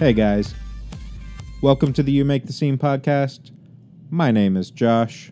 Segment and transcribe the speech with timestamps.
[0.00, 0.54] Hey guys,
[1.60, 3.50] welcome to the You Make the Scene podcast.
[4.08, 5.30] My name is Josh.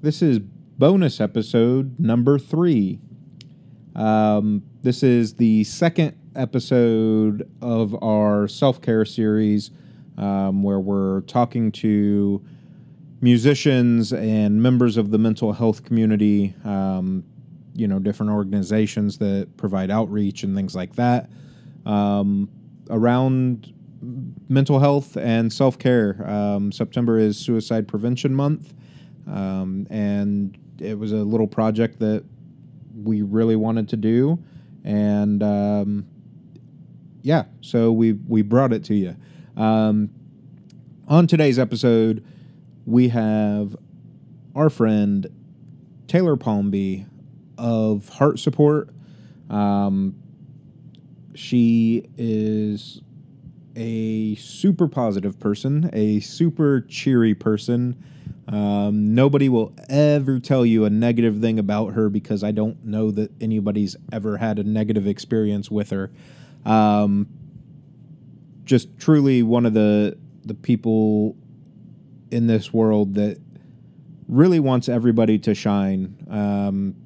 [0.00, 3.00] This is bonus episode number three.
[3.96, 9.72] Um, this is the second episode of our self care series
[10.16, 12.40] um, where we're talking to
[13.20, 17.24] musicians and members of the mental health community, um,
[17.74, 21.28] you know, different organizations that provide outreach and things like that
[21.84, 22.48] um,
[22.92, 23.72] around
[24.48, 26.24] mental health and self care.
[26.28, 28.74] Um, September is Suicide Prevention Month,
[29.26, 32.24] um, and it was a little project that
[33.02, 34.38] we really wanted to do,
[34.84, 36.06] and um,
[37.22, 39.16] yeah, so we we brought it to you.
[39.56, 40.10] Um,
[41.08, 42.24] on today's episode,
[42.84, 43.74] we have
[44.54, 45.26] our friend
[46.06, 47.06] Taylor Palmby
[47.56, 48.90] of Heart Support.
[49.48, 50.21] Um,
[51.34, 53.00] she is
[53.74, 58.02] a super positive person, a super cheery person.
[58.48, 63.10] Um, nobody will ever tell you a negative thing about her because I don't know
[63.12, 66.10] that anybody's ever had a negative experience with her.
[66.64, 67.28] Um,
[68.64, 71.36] just truly one of the the people
[72.30, 73.38] in this world that
[74.28, 76.96] really wants everybody to shine um,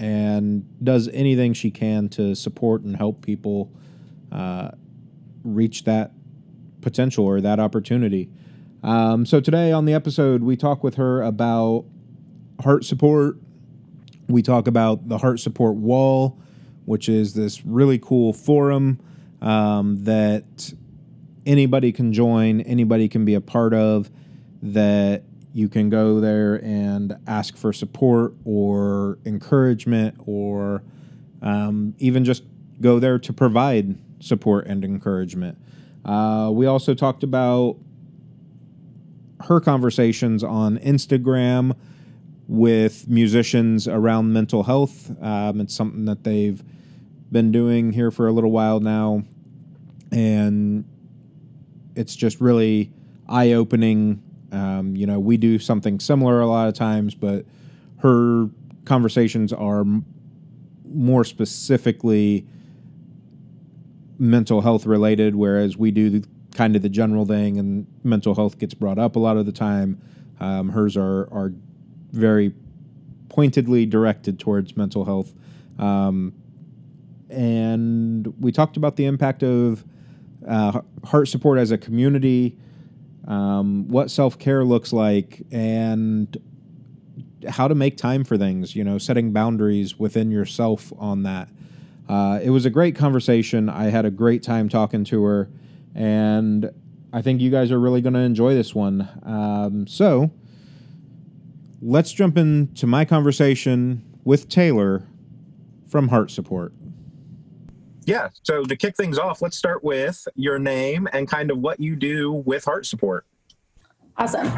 [0.00, 3.70] and does anything she can to support and help people
[4.32, 4.70] uh,
[5.44, 6.12] reach that
[6.80, 8.30] potential or that opportunity.
[8.82, 11.84] Um, so today on the episode, we talk with her about
[12.62, 13.36] heart support.
[14.26, 16.40] We talk about the heart support wall,
[16.86, 19.00] which is this really cool forum
[19.42, 20.72] um, that
[21.44, 24.10] anybody can join, anybody can be a part of,
[24.62, 30.82] that you can go there and ask for support or encouragement or
[31.42, 32.44] um, even just
[32.80, 35.58] go there to provide support and encouragement.
[36.04, 37.76] Uh, we also talked about
[39.46, 41.76] her conversations on Instagram
[42.46, 45.10] with musicians around mental health.
[45.22, 46.62] Um, it's something that they've
[47.30, 49.22] been doing here for a little while now.
[50.10, 50.84] And
[51.94, 52.90] it's just really
[53.28, 54.22] eye opening.
[54.52, 57.46] Um, you know, we do something similar a lot of times, but
[57.98, 58.48] her
[58.84, 60.04] conversations are m-
[60.84, 62.46] more specifically
[64.18, 68.58] mental health related, whereas we do the, kind of the general thing, and mental health
[68.58, 70.00] gets brought up a lot of the time.
[70.40, 71.52] Um, hers are are
[72.12, 72.52] very
[73.28, 75.32] pointedly directed towards mental health,
[75.78, 76.32] um,
[77.28, 79.84] and we talked about the impact of
[80.46, 82.58] uh, heart support as a community,
[83.26, 86.36] um, what self care looks like, and
[87.48, 88.74] how to make time for things.
[88.74, 91.48] You know, setting boundaries within yourself on that.
[92.08, 93.68] Uh, it was a great conversation.
[93.68, 95.48] I had a great time talking to her,
[95.94, 96.70] and
[97.12, 99.08] I think you guys are really going to enjoy this one.
[99.22, 100.30] Um, so
[101.80, 105.06] let's jump into my conversation with Taylor
[105.88, 106.72] from Heart Support.
[108.04, 108.28] Yeah.
[108.42, 111.96] So to kick things off, let's start with your name and kind of what you
[111.96, 113.24] do with Heart Support.
[114.20, 114.52] Awesome.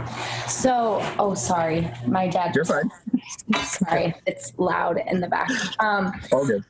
[0.48, 2.54] So, oh, sorry, my dad.
[2.54, 2.91] You're fine.
[3.64, 5.50] sorry, it's loud in the back.
[5.78, 6.64] Um, All good.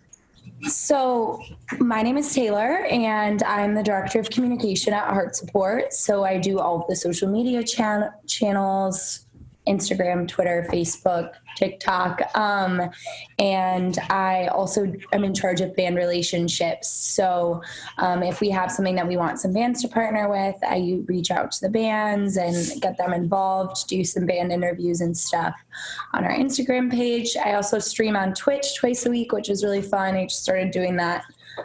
[0.68, 1.42] So,
[1.78, 5.94] my name is Taylor, and I'm the director of communication at Heart Support.
[5.94, 9.26] So, I do all of the social media chan- channels,
[9.66, 12.20] Instagram, Twitter, Facebook, TikTok.
[12.36, 12.90] Um,
[13.38, 16.88] and I also am in charge of band relationships.
[16.88, 17.62] So
[17.98, 21.30] um, if we have something that we want some bands to partner with, I reach
[21.30, 25.54] out to the bands and get them involved, do some band interviews and stuff
[26.12, 27.36] on our Instagram page.
[27.36, 30.16] I also stream on Twitch twice a week, which is really fun.
[30.16, 31.24] I just started doing that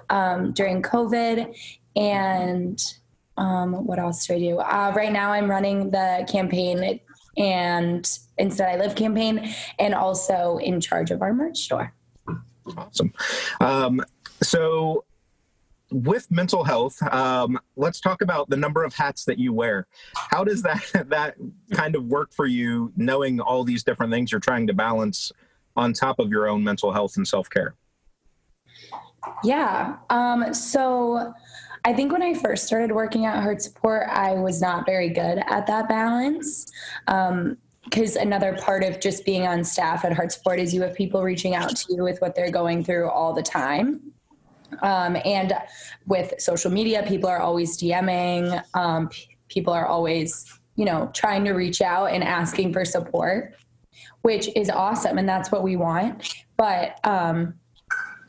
[0.10, 1.56] um, during COVID.
[1.96, 2.80] And
[3.38, 4.60] um, what else do I do?
[4.60, 7.00] Uh, right now, I'm running the campaign
[7.38, 11.94] and Instead I Live campaign, and also in charge of our merch store.
[12.75, 13.13] Awesome.
[13.62, 14.01] Um,
[14.42, 15.06] so,
[15.92, 19.88] with mental health, um, let's talk about the number of hats that you wear.
[20.16, 21.36] How does that that
[21.72, 25.31] kind of work for you, knowing all these different things you're trying to balance
[25.75, 27.75] on top of your own mental health and self care?
[29.44, 29.98] Yeah.
[30.10, 31.33] Um, so
[31.86, 35.40] I think when I first started working at Heart Support, I was not very good
[35.48, 36.66] at that balance.
[37.06, 41.24] because another part of just being on staff at Heart Support is you have people
[41.24, 44.12] reaching out to you with what they're going through all the time.
[44.82, 45.54] Um, and
[46.06, 48.62] with social media, people are always DMing.
[48.74, 53.56] Um, p- people are always, you know, trying to reach out and asking for support,
[54.22, 56.34] which is awesome, and that's what we want.
[56.58, 57.54] But um,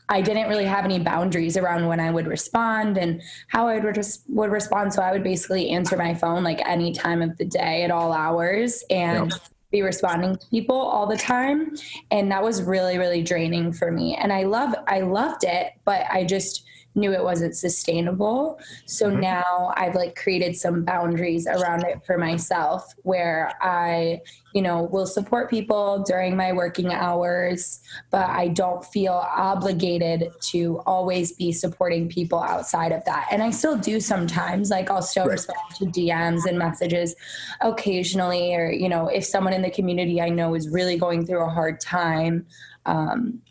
[0.09, 3.97] I didn't really have any boundaries around when I would respond and how I would
[3.97, 4.93] res- would respond.
[4.93, 8.11] So I would basically answer my phone like any time of the day at all
[8.11, 9.41] hours and yep.
[9.71, 11.75] be responding to people all the time.
[12.09, 14.15] And that was really really draining for me.
[14.15, 16.63] And I love I loved it, but I just
[16.95, 18.59] knew it wasn't sustainable.
[18.85, 19.21] So mm-hmm.
[19.21, 24.21] now I've like created some boundaries around it for myself where I,
[24.53, 30.79] you know, will support people during my working hours, but I don't feel obligated to
[30.85, 33.27] always be supporting people outside of that.
[33.31, 35.33] And I still do sometimes, like I'll still right.
[35.33, 37.15] respond to DMs and messages
[37.61, 41.45] occasionally, or, you know, if someone in the community I know is really going through
[41.45, 42.47] a hard time,
[42.85, 43.41] um,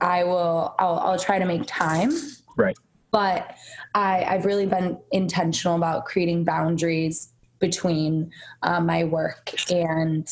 [0.00, 2.12] I will, I'll, I'll try to make time.
[2.56, 2.76] Right
[3.10, 3.56] but
[3.94, 8.30] I, I've really been intentional about creating boundaries between
[8.62, 10.28] uh, my work and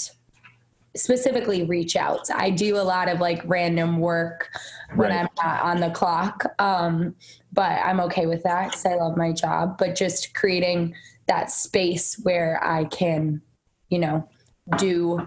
[0.96, 2.30] specifically reach outs.
[2.30, 4.48] I do a lot of like random work
[4.94, 5.20] when right.
[5.20, 6.44] I'm not on the clock.
[6.58, 7.16] Um,
[7.52, 9.78] but I'm okay with that because I love my job.
[9.78, 10.94] But just creating
[11.26, 13.40] that space where I can,
[13.88, 14.28] you know,
[14.78, 15.26] do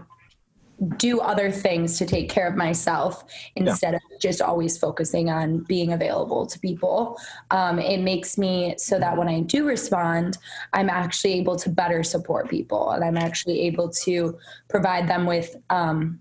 [0.98, 3.26] do other things to take care of myself
[3.56, 4.16] instead yeah.
[4.16, 7.20] of just always focusing on being available to people.
[7.50, 10.38] Um, it makes me so that when I do respond,
[10.74, 14.38] I'm actually able to better support people and I'm actually able to
[14.68, 16.20] provide them with um,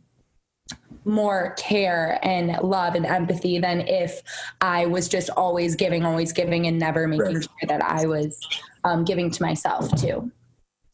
[1.04, 4.22] more care and love and empathy than if
[4.60, 7.42] I was just always giving, always giving, and never making right.
[7.42, 8.40] sure that I was
[8.84, 10.32] um, giving to myself too.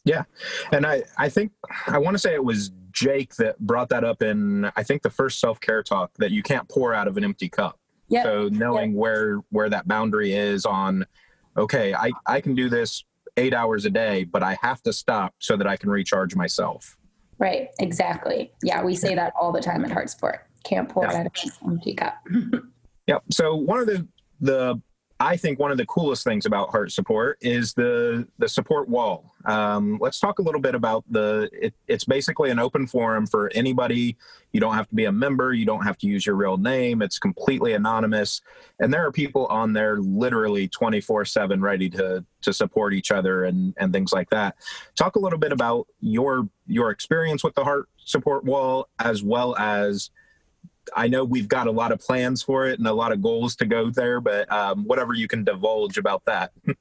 [0.04, 0.24] Yeah.
[0.72, 1.52] And I, I think,
[1.86, 5.10] I want to say it was Jake that brought that up in I think the
[5.10, 7.78] first self care talk that you can't pour out of an empty cup.
[8.08, 8.24] Yep.
[8.24, 8.98] So knowing yep.
[8.98, 11.06] where where that boundary is on,
[11.56, 13.04] okay, I I can do this
[13.36, 16.96] eight hours a day, but I have to stop so that I can recharge myself.
[17.38, 17.70] Right.
[17.80, 18.52] Exactly.
[18.62, 20.46] Yeah, we say that all the time at Heart Support.
[20.64, 21.20] Can't pour yeah.
[21.20, 22.14] out of an empty cup.
[23.06, 23.22] yep.
[23.30, 24.06] So one of the
[24.40, 24.80] the
[25.18, 29.31] I think one of the coolest things about Heart Support is the the support wall.
[29.44, 31.48] Um, let's talk a little bit about the.
[31.52, 34.16] It, it's basically an open forum for anybody.
[34.52, 35.52] You don't have to be a member.
[35.52, 37.02] You don't have to use your real name.
[37.02, 38.40] It's completely anonymous,
[38.80, 43.10] and there are people on there literally twenty four seven ready to to support each
[43.10, 44.56] other and and things like that.
[44.96, 49.56] Talk a little bit about your your experience with the Heart Support wall as well
[49.56, 50.10] as
[50.96, 53.56] I know we've got a lot of plans for it and a lot of goals
[53.56, 56.52] to go there, but um, whatever you can divulge about that.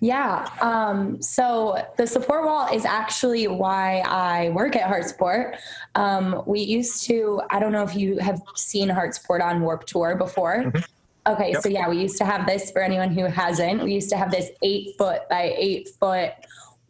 [0.00, 0.48] yeah.
[0.60, 5.56] Um, so the support wall is actually why I work at Heart Support.
[5.94, 9.86] Um, we used to, I don't know if you have seen Heart Support on Warp
[9.86, 10.64] Tour before.
[10.64, 11.32] Mm-hmm.
[11.32, 11.62] Okay, yep.
[11.62, 13.82] so yeah, we used to have this for anyone who hasn't.
[13.82, 16.32] We used to have this eight foot by eight foot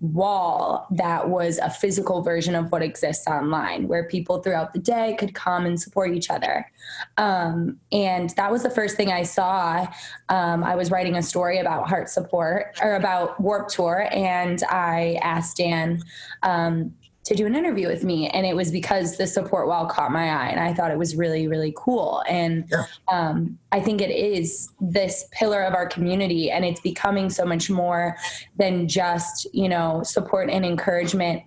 [0.00, 5.14] wall that was a physical version of what exists online, where people throughout the day
[5.18, 6.70] could come and support each other.
[7.18, 9.86] Um, and that was the first thing I saw.
[10.30, 15.18] Um, I was writing a story about heart support or about Warp Tour, and I
[15.22, 16.02] asked Dan,
[16.42, 16.94] um,
[17.30, 20.30] to do an interview with me and it was because the support wall caught my
[20.30, 22.24] eye and i thought it was really really cool.
[22.28, 22.84] And yeah.
[23.06, 27.70] um, i think it is this pillar of our community and it's becoming so much
[27.70, 28.16] more
[28.58, 31.44] than just you know support and encouragement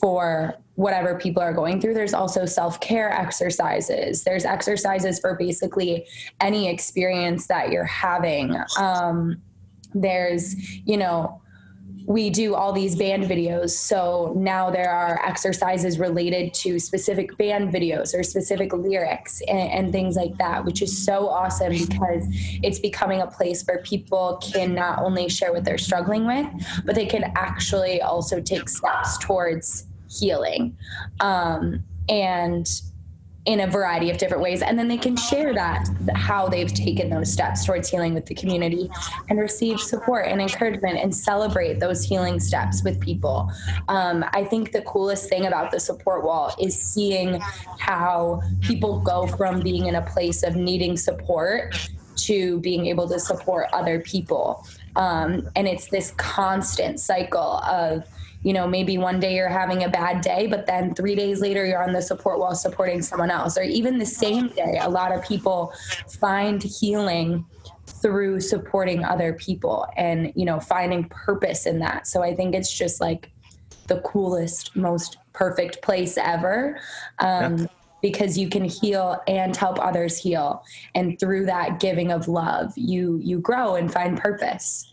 [0.00, 1.92] for whatever people are going through.
[1.92, 4.24] There's also self-care exercises.
[4.24, 6.06] There's exercises for basically
[6.40, 8.56] any experience that you're having.
[8.78, 9.40] Um,
[9.94, 10.56] there's
[10.86, 11.40] you know
[12.06, 13.70] we do all these band videos.
[13.70, 19.90] So now there are exercises related to specific band videos or specific lyrics and, and,
[19.90, 22.24] things like that, which is so awesome because
[22.62, 26.46] it's becoming a place where people can not only share what they're struggling with,
[26.84, 30.76] but they can actually also take steps towards healing.
[31.18, 32.68] Um, and
[33.46, 34.60] in a variety of different ways.
[34.60, 38.34] And then they can share that how they've taken those steps towards healing with the
[38.34, 38.90] community
[39.28, 43.50] and receive support and encouragement and celebrate those healing steps with people.
[43.88, 47.40] Um, i think the coolest thing about the support wall is seeing
[47.78, 51.74] how people go from being in a place of needing support
[52.16, 54.66] to being able to support other people.
[54.96, 58.04] Um, and it's this constant cycle of
[58.42, 61.64] you know, maybe one day you're having a bad day, but then three days later
[61.66, 63.58] you're on the support wall supporting someone else.
[63.58, 65.72] Or even the same day, a lot of people
[66.08, 67.44] find healing
[67.86, 72.06] through supporting other people and, you know, finding purpose in that.
[72.06, 73.30] So I think it's just like
[73.88, 76.80] the coolest, most perfect place ever.
[77.18, 77.66] Um, yeah
[78.02, 83.20] because you can heal and help others heal and through that giving of love you
[83.22, 84.89] you grow and find purpose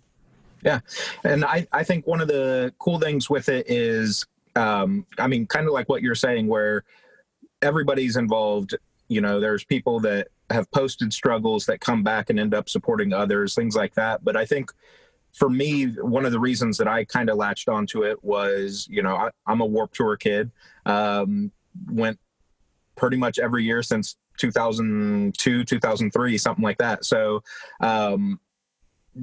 [0.64, 0.80] yeah.
[1.24, 5.46] And I, I think one of the cool things with it is, um, I mean,
[5.46, 6.84] kind of like what you're saying, where
[7.62, 8.76] everybody's involved
[9.08, 13.14] you know there's people that have posted struggles that come back and end up supporting
[13.14, 14.72] others things like that but i think
[15.34, 19.02] for me one of the reasons that i kind of latched onto it was you
[19.02, 20.52] know I, am a warp tour kid
[20.86, 21.52] um,
[21.90, 22.20] went
[22.96, 27.44] pretty much every year since 2002 2003 something like that so
[27.82, 28.40] um,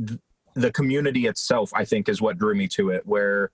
[0.06, 0.20] th-
[0.54, 3.50] the community itself i think is what drew me to it where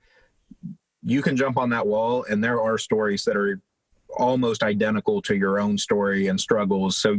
[1.02, 3.60] you can jump on that wall and there are stories that are
[4.16, 6.96] almost identical to your own story and struggles.
[6.96, 7.18] So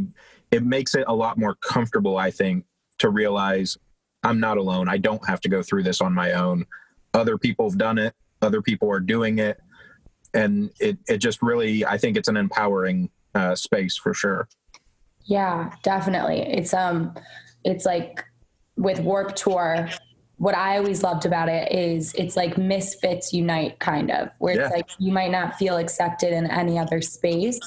[0.52, 2.66] it makes it a lot more comfortable, I think,
[3.00, 3.78] to realize
[4.24, 4.88] I'm not alone.
[4.88, 6.66] I don't have to go through this on my own.
[7.14, 9.60] Other people have done it, other people are doing it.
[10.34, 14.48] And it, it just really, I think it's an empowering uh, space for sure.
[15.26, 16.42] Yeah, definitely.
[16.42, 17.14] It's, um,
[17.64, 18.24] it's like
[18.82, 19.90] with Warp Tour,
[20.38, 24.66] what I always loved about it is it's like misfits unite kind of where yeah.
[24.66, 27.60] it's like you might not feel accepted in any other space,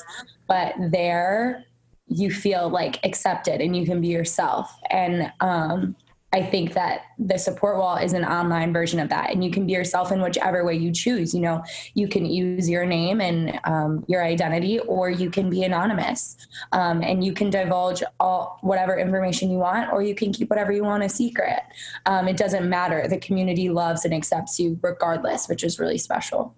[0.48, 1.64] but there
[2.08, 4.76] you feel like accepted and you can be yourself.
[4.90, 5.94] And um
[6.34, 9.68] I think that the support wall is an online version of that, and you can
[9.68, 11.32] be yourself in whichever way you choose.
[11.32, 11.62] You know,
[11.94, 16.36] you can use your name and um, your identity, or you can be anonymous,
[16.72, 20.72] um, and you can divulge all whatever information you want, or you can keep whatever
[20.72, 21.60] you want a secret.
[22.06, 23.06] Um, it doesn't matter.
[23.06, 26.52] The community loves and accepts you regardless, which is really special.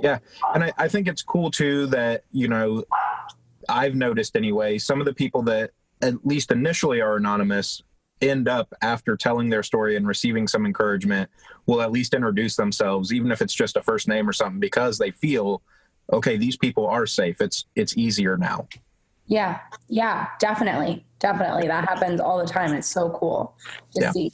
[0.00, 0.20] Yeah,
[0.54, 2.84] and I, I think it's cool too that you know
[3.68, 4.78] I've noticed anyway.
[4.78, 7.82] Some of the people that at least initially are anonymous
[8.22, 11.28] end up after telling their story and receiving some encouragement
[11.66, 14.98] will at least introduce themselves even if it's just a first name or something because
[14.98, 15.62] they feel
[16.12, 17.40] okay these people are safe.
[17.40, 18.68] It's it's easier now.
[19.26, 19.60] Yeah.
[19.88, 20.28] Yeah.
[20.40, 21.04] Definitely.
[21.18, 21.68] Definitely.
[21.68, 22.74] That happens all the time.
[22.74, 23.54] It's so cool
[23.94, 24.10] to yeah.
[24.10, 24.32] see.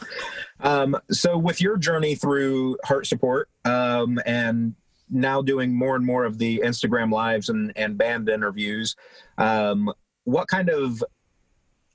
[0.60, 4.74] Um, so with your journey through heart support um, and
[5.10, 8.94] now doing more and more of the instagram lives and, and band interviews
[9.38, 9.90] um,
[10.24, 11.02] what kind of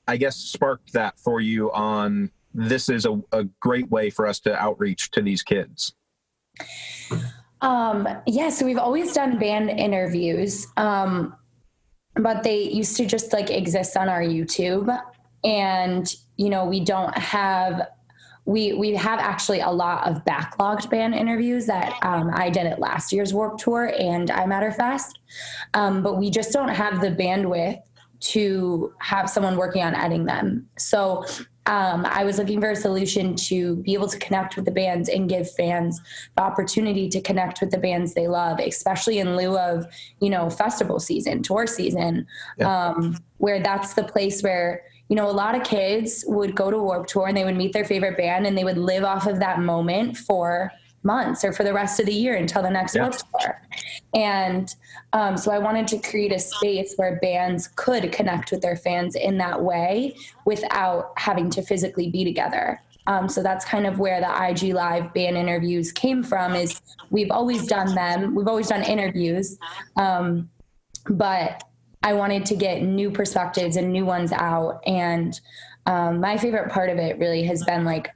[0.08, 4.40] I guess, sparked that for you on this is a, a great way for us
[4.42, 5.94] to outreach to these kids?
[7.62, 11.36] Um, yeah, so we've always done band interviews, um,
[12.16, 14.96] but they used to just like exist on our YouTube.
[15.44, 17.88] And, you know, we don't have
[18.46, 22.80] we we have actually a lot of backlogged band interviews that um, I did at
[22.80, 25.14] last year's Warp Tour and iMatterFest,
[25.74, 27.80] um, but we just don't have the bandwidth
[28.24, 30.68] to have someone working on editing them.
[30.78, 31.26] So
[31.66, 35.10] um, I was looking for a solution to be able to connect with the bands
[35.10, 36.02] and give fans
[36.36, 39.86] the opportunity to connect with the bands they love, especially in lieu of,
[40.20, 42.26] you know, festival season, tour season,
[42.58, 42.90] yeah.
[42.90, 46.78] um, where that's the place where, you know, a lot of kids would go to
[46.78, 49.40] Warp Tour and they would meet their favorite band and they would live off of
[49.40, 50.72] that moment for
[51.04, 53.10] months or for the rest of the year until the next yeah.
[53.10, 53.62] tour.
[54.14, 54.74] And
[55.14, 59.16] um, so I wanted to create a space where bands could connect with their fans
[59.16, 62.82] in that way without having to physically be together.
[63.06, 66.56] Um, so that's kind of where the IG Live band interviews came from.
[66.56, 69.58] Is we've always done them, we've always done interviews,
[69.98, 70.50] um,
[71.10, 71.64] but
[72.02, 74.82] I wanted to get new perspectives and new ones out.
[74.86, 75.40] And
[75.86, 78.10] um, my favorite part of it really has been like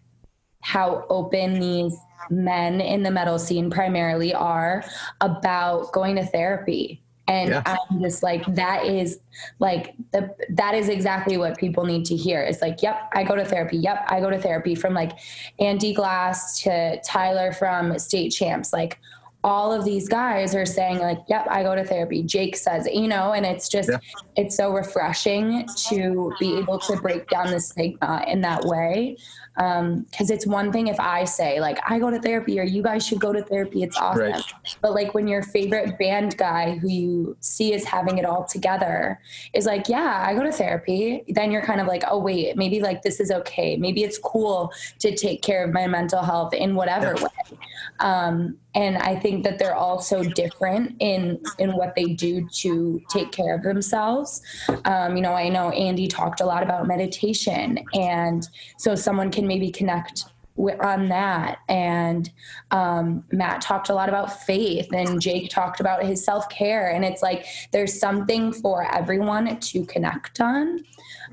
[0.62, 1.98] how open these
[2.30, 4.84] men in the metal scene primarily are
[5.22, 7.02] about going to therapy.
[7.30, 7.76] And yeah.
[7.92, 9.20] i'm just like that is
[9.60, 12.42] like the that is exactly what people need to hear.
[12.42, 13.78] It's like yep i go to therapy.
[13.78, 15.12] Yep i go to therapy from like
[15.60, 18.72] andy glass to tyler from state champs.
[18.72, 19.00] Like
[19.44, 22.24] all of these guys are saying like yep i go to therapy.
[22.24, 23.98] Jake says you know and it's just yeah.
[24.38, 29.18] it's so refreshing to be able to break down the stigma in that way
[29.58, 32.84] because um, it's one thing if I say like I go to therapy or you
[32.84, 34.22] guys should go to therapy, it's awesome.
[34.22, 34.44] Right.
[34.82, 39.20] But like when your favorite band guy who you see is having it all together
[39.54, 42.82] is like, yeah, I go to therapy, then you're kind of like, oh wait, maybe
[42.82, 43.78] like this is okay.
[43.78, 47.24] Maybe it's cool to take care of my mental health in whatever yeah.
[47.24, 47.58] way.
[48.00, 53.02] Um, and I think that they're all so different in in what they do to
[53.10, 54.42] take care of themselves.
[54.86, 59.48] Um, you know, I know Andy talked a lot about meditation, and so someone can
[59.48, 60.26] maybe connect
[60.80, 61.60] on that.
[61.68, 62.32] And
[62.70, 66.92] um, Matt talked a lot about faith, and Jake talked about his self care.
[66.92, 70.84] And it's like there's something for everyone to connect on,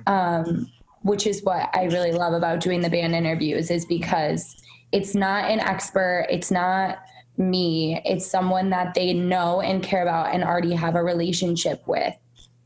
[0.06, 0.66] um,
[1.02, 4.56] which is what I really love about doing the band interviews, is because
[4.92, 7.00] it's not an expert, it's not
[7.36, 12.14] me, it's someone that they know and care about and already have a relationship with.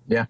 [0.06, 0.26] Yeah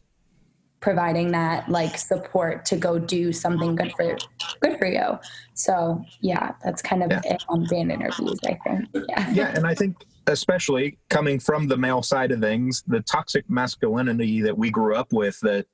[0.81, 4.17] providing that like support to go do something good for
[4.61, 5.19] good for you.
[5.55, 7.33] So yeah, that's kind of yeah.
[7.35, 8.89] it on band interviews, I think.
[9.09, 9.31] Yeah.
[9.31, 14.41] Yeah, and I think especially coming from the male side of things, the toxic masculinity
[14.43, 15.67] that we grew up with that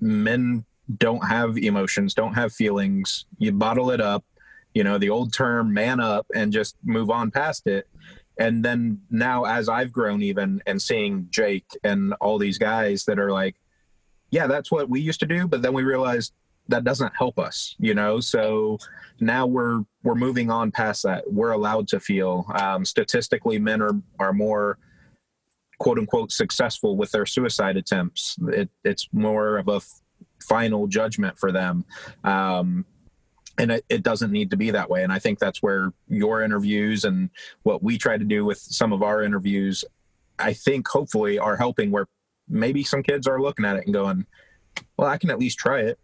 [0.00, 0.64] men
[0.96, 4.24] don't have emotions, don't have feelings, you bottle it up,
[4.74, 7.86] you know, the old term man up and just move on past it.
[8.38, 13.18] And then now, as I've grown, even and seeing Jake and all these guys that
[13.18, 13.56] are like,
[14.30, 16.32] yeah, that's what we used to do, but then we realized
[16.68, 18.20] that doesn't help us, you know.
[18.20, 18.78] So
[19.20, 21.30] now we're we're moving on past that.
[21.32, 22.46] We're allowed to feel.
[22.54, 24.78] Um, statistically, men are are more
[25.78, 28.36] quote unquote successful with their suicide attempts.
[28.48, 30.02] It, it's more of a f-
[30.42, 31.84] final judgment for them.
[32.24, 32.84] Um,
[33.58, 35.02] and it, it, doesn't need to be that way.
[35.02, 37.30] And I think that's where your interviews and
[37.62, 39.84] what we try to do with some of our interviews,
[40.38, 42.06] I think hopefully are helping where
[42.48, 44.26] maybe some kids are looking at it and going,
[44.96, 45.98] well, I can at least try it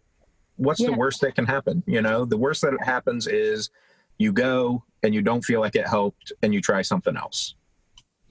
[0.57, 0.87] what's yeah.
[0.87, 1.83] the worst that can happen?
[1.85, 3.69] You know, the worst that happens is
[4.17, 7.55] you go and you don't feel like it helped and you try something else.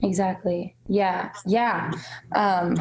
[0.01, 0.75] Exactly.
[0.87, 1.31] Yeah.
[1.45, 1.91] Yeah.
[2.35, 2.75] Um,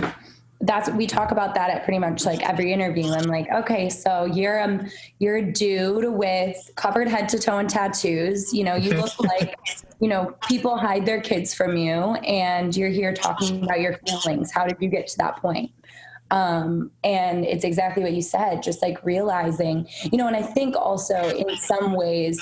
[0.67, 3.13] that's we talk about that at pretty much like every interview.
[3.13, 7.69] I'm like, okay, so you're um you're a dude with covered head to toe and
[7.69, 8.53] tattoos.
[8.53, 9.57] You know, you look like
[10.01, 14.53] you know people hide their kids from you, and you're here talking about your feelings.
[14.53, 15.71] How did you get to that point?
[16.31, 20.75] Um, and it's exactly what you said, just like realizing, you know, and I think
[20.75, 22.41] also in some ways,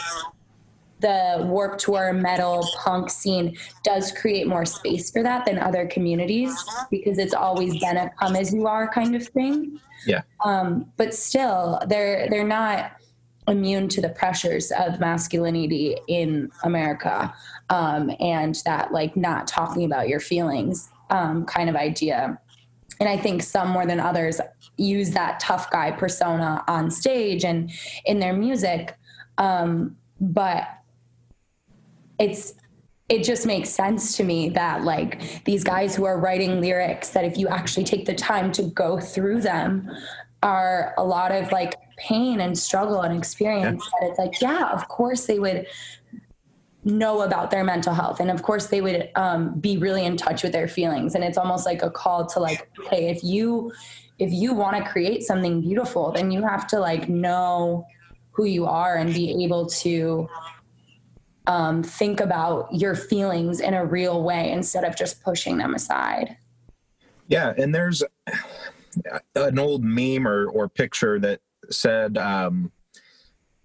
[1.03, 6.55] the Warped Tour metal punk scene does create more space for that than other communities
[6.91, 9.79] because it's always been a come as you are kind of thing.
[10.07, 10.23] Yeah.
[10.45, 12.93] Um, but still, they're they're not
[13.49, 17.35] immune to the pressures of masculinity in America
[17.71, 22.39] um, and that like not talking about your feelings um, kind of idea
[23.03, 24.41] and I think some more than others
[24.77, 27.69] use that tough guy persona on stage and
[28.05, 28.97] in their music.
[29.39, 30.69] Um, but
[32.19, 32.55] it's
[33.09, 37.25] it just makes sense to me that like these guys who are writing lyrics that
[37.25, 39.91] if you actually take the time to go through them
[40.43, 44.01] are a lot of like pain and struggle and experience yeah.
[44.01, 45.67] that it's like yeah of course they would
[46.85, 50.43] know about their mental health and of course they would um, be really in touch
[50.43, 53.71] with their feelings and it's almost like a call to like hey if you
[54.19, 57.87] if you want to create something beautiful then you have to like know
[58.33, 60.29] who you are and be able to
[61.47, 66.37] um, think about your feelings in a real way instead of just pushing them aside
[67.29, 68.03] yeah and there's
[69.35, 72.71] an old meme or, or picture that said um,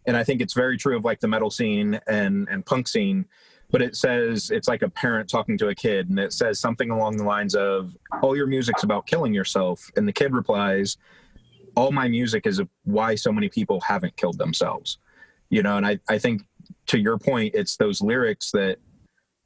[0.07, 3.25] and I think it's very true of like the metal scene and and punk scene.
[3.69, 6.89] But it says it's like a parent talking to a kid, and it says something
[6.89, 10.97] along the lines of, "All your music's about killing yourself," and the kid replies,
[11.75, 14.97] "All my music is why so many people haven't killed themselves."
[15.49, 16.43] You know, and I I think
[16.87, 18.77] to your point, it's those lyrics that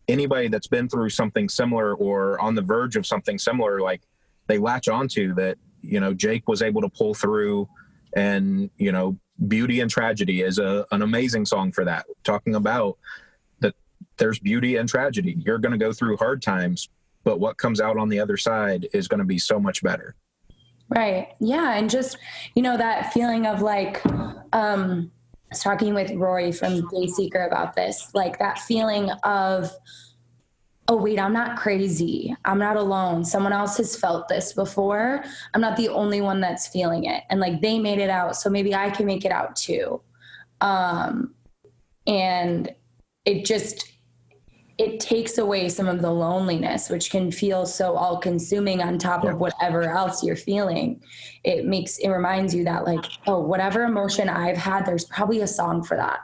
[0.07, 4.01] anybody that's been through something similar or on the verge of something similar, like
[4.47, 5.57] they latch onto that.
[5.83, 7.67] You know, Jake was able to pull through
[8.15, 12.05] and you know beauty and tragedy is a, an amazing song for that.
[12.23, 12.97] Talking about
[13.61, 13.73] that
[14.17, 15.37] there's beauty and tragedy.
[15.39, 16.89] You're going to go through hard times
[17.23, 20.15] but what comes out on the other side is going to be so much better.
[20.89, 21.29] Right.
[21.39, 22.17] Yeah and just
[22.53, 24.01] you know that feeling of like
[24.53, 25.11] um
[25.51, 29.71] Was talking with Rory from Dayseeker about this, like that feeling of
[30.87, 32.35] oh, wait, I'm not crazy.
[32.43, 33.23] I'm not alone.
[33.23, 35.23] Someone else has felt this before.
[35.53, 37.23] I'm not the only one that's feeling it.
[37.29, 38.35] And like they made it out.
[38.35, 40.01] So maybe I can make it out too.
[40.59, 41.33] Um,
[42.07, 42.75] and
[43.23, 43.90] it just,
[44.81, 49.23] it takes away some of the loneliness, which can feel so all consuming on top
[49.23, 50.99] of whatever else you're feeling.
[51.43, 55.47] It makes, it reminds you that, like, oh, whatever emotion I've had, there's probably a
[55.47, 56.21] song for that.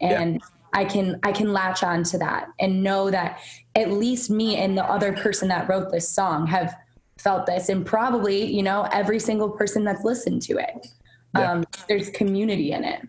[0.00, 0.40] And yeah.
[0.72, 3.40] I can I can latch on to that and know that
[3.76, 6.74] at least me and the other person that wrote this song have
[7.18, 10.88] felt this and probably you know every single person that's listened to it
[11.36, 11.52] yeah.
[11.52, 13.06] um, there's community in it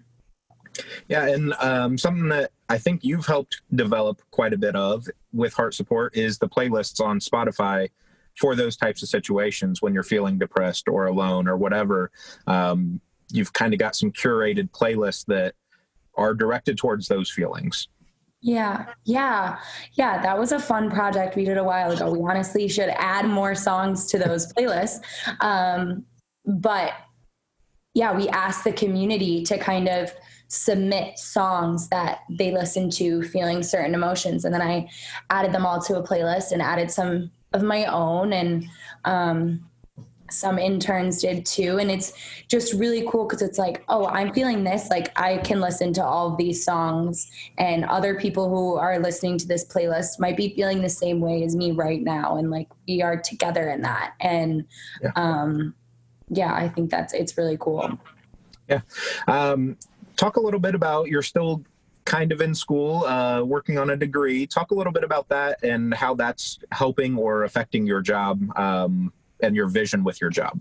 [1.07, 5.53] yeah and um, something that i think you've helped develop quite a bit of with
[5.53, 7.89] heart support is the playlists on spotify
[8.35, 12.11] for those types of situations when you're feeling depressed or alone or whatever
[12.47, 12.99] um,
[13.31, 15.55] you've kind of got some curated playlists that
[16.15, 17.87] are directed towards those feelings.
[18.41, 19.57] Yeah, yeah,
[19.93, 20.21] yeah.
[20.21, 22.11] That was a fun project we did a while ago.
[22.11, 25.01] We honestly should add more songs to those playlists.
[25.39, 26.05] Um,
[26.45, 26.93] but
[27.93, 30.11] yeah, we asked the community to kind of
[30.53, 34.45] submit songs that they listen to feeling certain emotions.
[34.45, 34.89] And then I
[35.29, 38.33] added them all to a playlist and added some of my own.
[38.33, 38.65] And
[39.03, 39.67] um,
[40.29, 41.77] some interns did too.
[41.79, 42.13] And it's
[42.47, 44.89] just really cool because it's like, oh, I'm feeling this.
[44.89, 49.37] Like, I can listen to all of these songs, and other people who are listening
[49.39, 52.37] to this playlist might be feeling the same way as me right now.
[52.37, 54.13] And like, we are together in that.
[54.19, 54.65] And
[55.01, 55.75] yeah, um,
[56.29, 57.99] yeah I think that's it's really cool.
[58.67, 58.81] Yeah.
[59.27, 59.77] Um,
[60.15, 61.63] talk a little bit about you're still
[62.05, 64.45] kind of in school, uh, working on a degree.
[64.45, 69.13] Talk a little bit about that and how that's helping or affecting your job um,
[69.41, 70.59] and your vision with your job.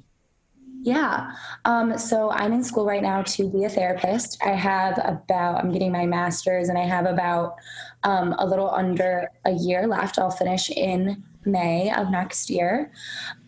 [0.84, 1.32] Yeah.
[1.64, 4.42] Um, so I'm in school right now to be a therapist.
[4.44, 7.54] I have about, I'm getting my master's and I have about
[8.02, 10.18] um, a little under a year left.
[10.18, 12.92] I'll finish in May of next year.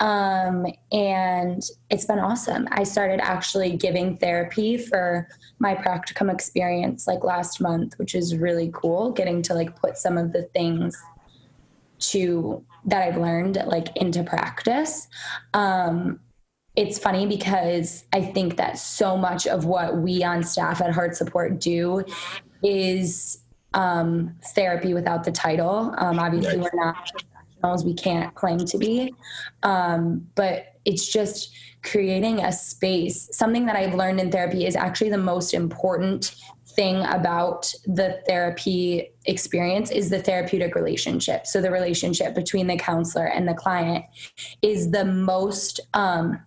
[0.01, 2.69] Um, and it's been awesome.
[2.71, 5.29] I started actually giving therapy for
[5.59, 10.19] my practicum experience like last month, which is really cool, getting to like put some
[10.19, 11.01] of the things
[11.99, 15.09] to that I've learned like into practice.
[15.55, 16.21] Um,
[16.77, 21.17] it's funny because I think that so much of what we on staff at Heart
[21.17, 22.05] Support do
[22.63, 23.39] is
[23.75, 25.95] um, therapy without the title.
[25.99, 27.11] Um, obviously, we're not
[27.65, 29.15] professionals, we can't claim to be.
[29.63, 33.29] Um, but it's just creating a space.
[33.33, 36.35] Something that I've learned in therapy is actually the most important
[36.77, 41.47] thing about the therapy experience is the therapeutic relationship.
[41.47, 44.05] So the relationship between the counselor and the client
[44.61, 46.43] is the most um,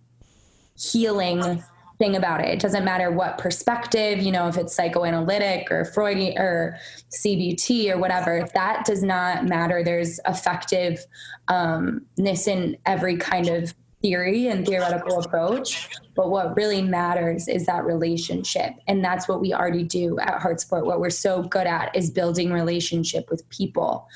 [0.76, 1.64] healing
[1.98, 2.48] thing about it.
[2.48, 6.78] It doesn't matter what perspective, you know, if it's psychoanalytic or Freudian or
[7.10, 9.82] CBT or whatever, that does not matter.
[9.82, 11.06] There's effectiveness
[11.48, 15.88] um, in every kind of theory and theoretical approach.
[16.14, 18.74] But what really matters is that relationship.
[18.86, 20.86] And that's what we already do at Heart Support.
[20.86, 24.06] What we're so good at is building relationship with people.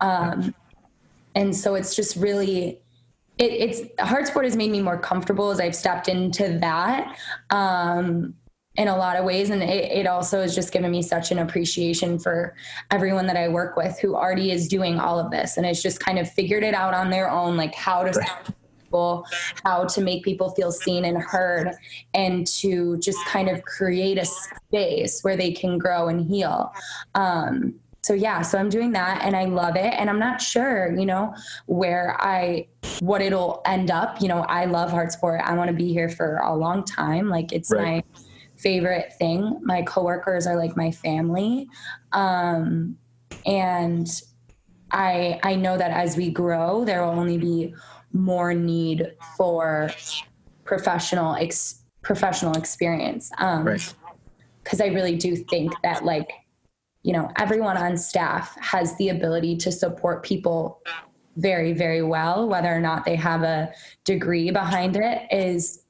[0.00, 0.54] Um,
[1.34, 2.81] and so it's just really
[3.42, 7.16] it, it's Heart Support has made me more comfortable as I've stepped into that
[7.50, 8.34] um,
[8.76, 9.50] in a lot of ways.
[9.50, 12.54] And it, it also has just given me such an appreciation for
[12.90, 16.00] everyone that I work with who already is doing all of this and has just
[16.00, 18.12] kind of figured it out on their own, like how to
[18.80, 19.26] people,
[19.64, 21.72] how to make people feel seen and heard,
[22.14, 26.72] and to just kind of create a space where they can grow and heal.
[27.14, 30.92] Um, so yeah so i'm doing that and i love it and i'm not sure
[30.96, 31.34] you know
[31.66, 32.66] where i
[33.00, 36.08] what it'll end up you know i love Heart Support i want to be here
[36.08, 37.82] for a long time like it's right.
[37.82, 38.04] my
[38.56, 41.68] favorite thing my coworkers are like my family
[42.12, 42.96] um,
[43.46, 44.08] and
[44.90, 47.74] i i know that as we grow there will only be
[48.12, 49.90] more need for
[50.64, 53.94] professional ex, professional experience um, right
[54.64, 56.28] because i really do think that like
[57.02, 60.80] you know, everyone on staff has the ability to support people
[61.36, 63.72] very, very well, whether or not they have a
[64.04, 65.84] degree behind it is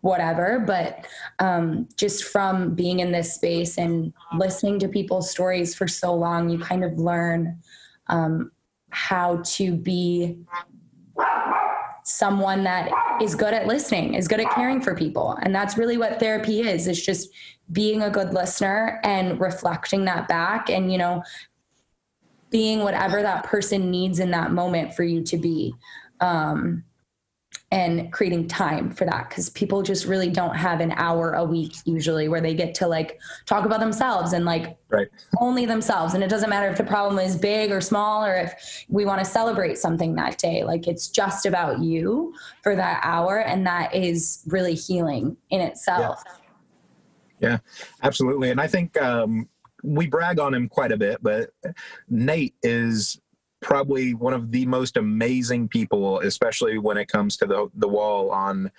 [0.00, 0.62] whatever.
[0.66, 1.06] But
[1.38, 6.48] um, just from being in this space and listening to people's stories for so long,
[6.48, 7.60] you kind of learn
[8.08, 8.50] um,
[8.90, 10.38] how to be
[12.04, 12.88] someone that
[13.20, 15.36] is good at listening, is good at caring for people.
[15.42, 16.86] And that's really what therapy is.
[16.86, 17.28] It's just
[17.72, 21.22] being a good listener and reflecting that back and, you know,
[22.50, 25.74] being whatever that person needs in that moment for you to be.
[26.20, 26.84] Um,
[27.72, 31.74] and creating time for that because people just really don't have an hour a week
[31.84, 35.08] usually where they get to like talk about themselves and like right.
[35.40, 38.84] only themselves and it doesn't matter if the problem is big or small or if
[38.88, 43.40] we want to celebrate something that day like it's just about you for that hour
[43.40, 46.45] and that is really healing in itself yeah,
[47.40, 47.58] yeah
[48.02, 49.48] absolutely and i think um
[49.82, 51.50] we brag on him quite a bit but
[52.08, 53.20] nate is
[53.60, 58.30] probably one of the most amazing people, especially when it comes to the, the wall
[58.30, 58.70] on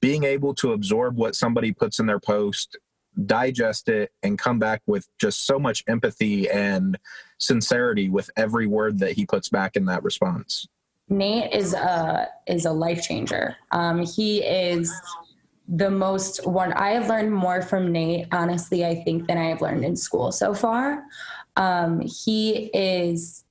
[0.00, 2.76] being able to absorb what somebody puts in their post,
[3.24, 6.98] digest it, and come back with just so much empathy and
[7.38, 10.68] sincerity with every word that he puts back in that response.
[11.08, 13.56] Nate is a is a life changer.
[13.72, 14.92] Um, he is
[15.68, 16.72] the most one.
[16.74, 20.32] I have learned more from Nate, honestly, I think, than I have learned in school
[20.32, 21.04] so far.
[21.56, 23.44] Um, he is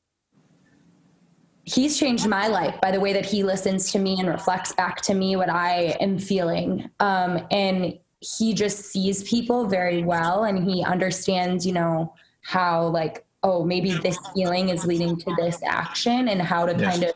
[1.66, 5.02] he's changed my life by the way that he listens to me and reflects back
[5.02, 6.90] to me what I am feeling.
[7.00, 13.26] Um, and he just sees people very well and he understands, you know, how like,
[13.44, 16.92] oh, maybe this feeling is leading to this action and how to yes.
[16.92, 17.14] kind of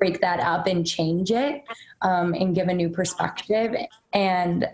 [0.00, 1.62] break that up and change it
[2.02, 3.76] um, and give a new perspective.
[4.12, 4.68] And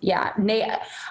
[0.00, 0.70] yeah, Nate,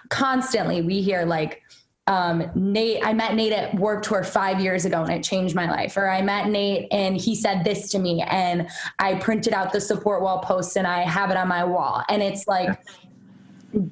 [0.10, 1.62] constantly we hear like,
[2.08, 5.70] um, Nate, I met Nate at Warped Tour five years ago and it changed my
[5.70, 5.98] life.
[5.98, 8.70] Or I met Nate and he said this to me and
[9.00, 12.04] I printed out the support wall post and I have it on my wall.
[12.10, 12.80] And it's like,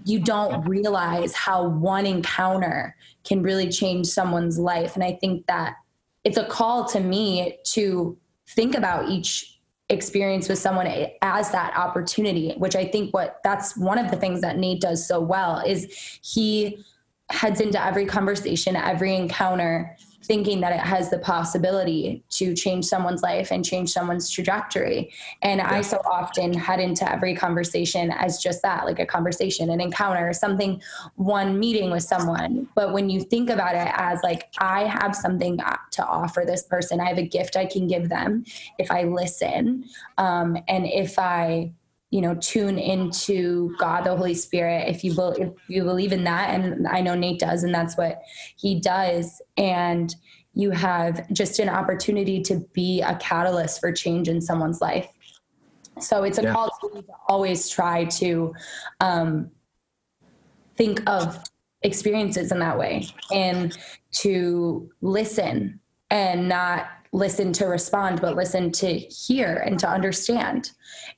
[0.06, 4.96] you don't realize how one encounter can really change someone's life.
[4.96, 5.76] And I think that
[6.24, 8.18] it's a call to me to
[8.54, 10.88] think about each experience with someone
[11.22, 15.06] as that opportunity, which I think what that's one of the things that Nate does
[15.06, 16.84] so well is he
[17.30, 23.22] heads into every conversation, every encounter, thinking that it has the possibility to change someone's
[23.22, 25.12] life and change someone's trajectory.
[25.42, 25.74] And yeah.
[25.74, 30.32] I so often head into every conversation as just that, like a conversation, an encounter,
[30.34, 30.82] something,
[31.16, 32.68] one meeting with someone.
[32.76, 37.00] But when you think about it as like, I have something to offer this person,
[37.00, 38.46] I have a gift I can give them
[38.80, 39.86] if I listen.
[40.18, 41.72] Um, and if I
[42.14, 46.24] you know tune into god the holy spirit if you be, if you believe in
[46.24, 48.22] that and i know nate does and that's what
[48.56, 50.16] he does and
[50.54, 55.08] you have just an opportunity to be a catalyst for change in someone's life
[56.00, 56.54] so it's a yeah.
[56.54, 58.54] call to always try to
[59.00, 59.50] um,
[60.76, 61.44] think of
[61.82, 63.76] experiences in that way and
[64.12, 65.80] to listen
[66.12, 70.72] and not listen to respond, but listen to hear and to understand.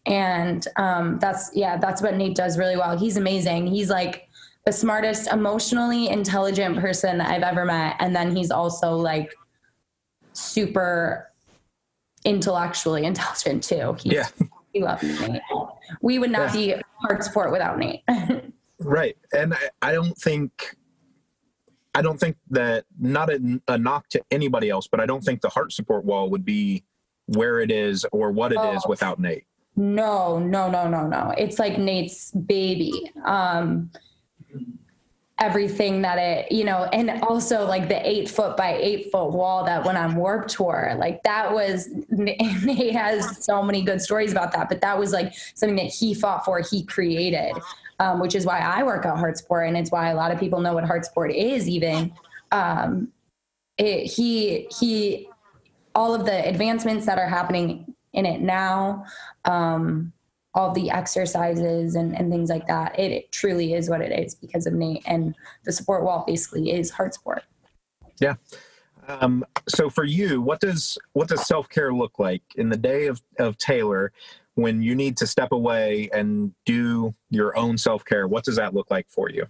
[0.05, 2.97] And um, that's, yeah, that's what Nate does really well.
[2.97, 3.67] He's amazing.
[3.67, 4.27] He's like
[4.65, 7.95] the smartest, emotionally intelligent person I've ever met.
[7.99, 9.33] And then he's also like
[10.33, 11.31] super
[12.25, 13.95] intellectually intelligent too.
[13.99, 14.27] He's, yeah.
[14.73, 15.41] He loves Nate.
[16.01, 16.75] We would not yeah.
[16.77, 18.03] be Heart Support without Nate.
[18.79, 19.15] right.
[19.33, 20.75] And I, I don't think
[21.95, 25.41] I don't think that not a, a, knock to anybody else, but I don't think
[25.41, 26.83] the heart support wall would be
[27.27, 28.75] where it is or what it oh.
[28.75, 29.45] is without Nate.
[29.77, 31.33] No, no, no, no, no.
[31.37, 33.11] It's like Nate's baby.
[33.23, 33.91] Um,
[35.39, 39.65] everything that it, you know, and also like the eight foot by eight foot wall
[39.65, 44.53] that went on Warp Tour, like that was, Nate has so many good stories about
[44.53, 47.53] that, but that was like something that he fought for, he created
[47.99, 50.39] um, which is why I work out Heart Support, and it's why a lot of
[50.39, 51.67] people know what Heart Support is.
[51.67, 52.13] Even
[52.51, 53.09] um,
[53.77, 55.29] it, he he,
[55.93, 59.05] all of the advancements that are happening in it now,
[59.45, 60.11] um,
[60.53, 62.97] all the exercises and, and things like that.
[62.97, 66.71] It, it truly is what it is because of Nate, and the support wall basically
[66.71, 67.43] is Heart Support.
[68.19, 68.35] Yeah.
[69.07, 73.07] Um, so for you, what does what does self care look like in the day
[73.07, 74.11] of of Taylor?
[74.55, 78.89] When you need to step away and do your own self-care what does that look
[78.89, 79.45] like for you?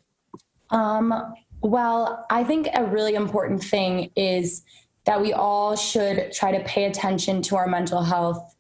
[0.70, 4.64] Um, well i think a really important thing is
[5.06, 8.56] that we all should try to pay attention to our mental health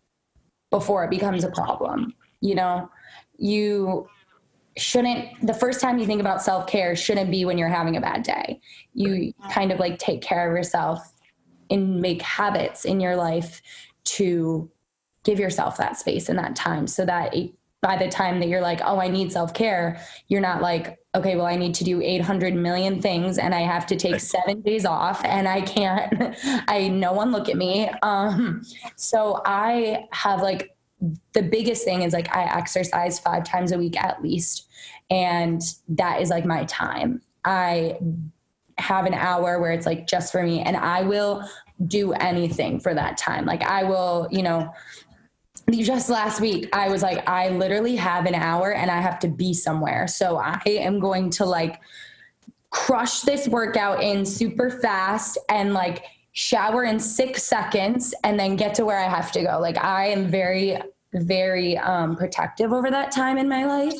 [0.71, 2.13] before it becomes a problem
[2.45, 2.89] you know?
[3.37, 4.07] You
[4.77, 8.23] shouldn't the first time you think about self-care shouldn't be when you're having a bad
[8.23, 8.59] day.
[8.93, 11.13] You kind of like take care of yourself
[11.69, 13.61] and make habits in your life
[14.05, 14.69] to
[15.25, 18.61] give yourself that space and that time so that it, by the time that you're
[18.61, 22.01] like, oh, I need self care, you're not like, okay, well, I need to do
[22.01, 26.35] 800 million things and I have to take seven days off and I can't,
[26.67, 27.89] I, no one look at me.
[28.01, 28.63] Um,
[28.95, 30.75] so I have like,
[31.33, 34.67] the biggest thing is like I exercise five times a week at least.
[35.09, 37.21] And that is like my time.
[37.43, 37.99] I
[38.77, 41.47] have an hour where it's like just for me and I will
[41.87, 43.45] do anything for that time.
[43.45, 44.73] Like I will, you know,
[45.71, 49.27] just last week i was like i literally have an hour and i have to
[49.27, 50.07] be somewhere.
[50.07, 51.81] So i am going to like
[52.69, 58.75] crush this workout in super fast and like shower in six seconds and then get
[58.75, 59.59] to where i have to go.
[59.59, 60.77] Like i am very
[61.13, 63.93] very um, protective over that time in my life.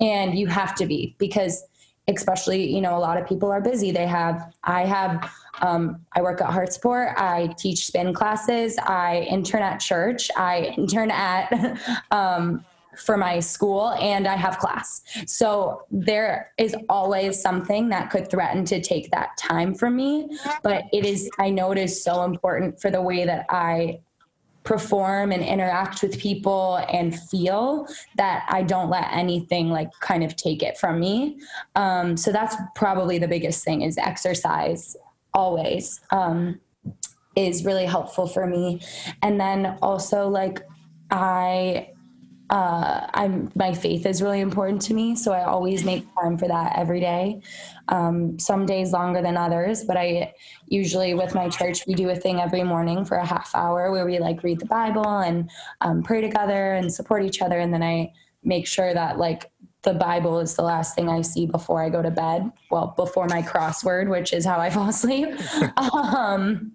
[0.00, 1.64] And you have to be because
[2.08, 6.22] especially you know a lot of people are busy they have i have um, I
[6.22, 7.14] work at Heart Support.
[7.16, 8.78] I teach spin classes.
[8.78, 10.30] I intern at church.
[10.36, 11.78] I intern at
[12.10, 12.64] um,
[12.96, 15.02] for my school, and I have class.
[15.26, 20.36] So there is always something that could threaten to take that time from me.
[20.62, 21.30] But it is.
[21.38, 24.00] I know it is so important for the way that I
[24.68, 30.36] perform and interact with people and feel that I don't let anything like kind of
[30.36, 31.40] take it from me.
[31.74, 34.94] Um, so that's probably the biggest thing is exercise
[35.32, 36.60] always um,
[37.34, 38.82] is really helpful for me.
[39.22, 40.60] And then also like
[41.10, 41.88] I
[42.50, 46.48] uh, I'm my faith is really important to me, so I always make time for
[46.48, 47.42] that every day.
[47.88, 50.32] Um, some days longer than others, but I
[50.66, 54.06] usually with my church we do a thing every morning for a half hour where
[54.06, 55.50] we like read the Bible and
[55.82, 59.50] um, pray together and support each other, and then I make sure that like
[59.82, 62.50] the Bible is the last thing I see before I go to bed.
[62.70, 65.28] Well, before my crossword, which is how I fall asleep.
[65.78, 66.72] um,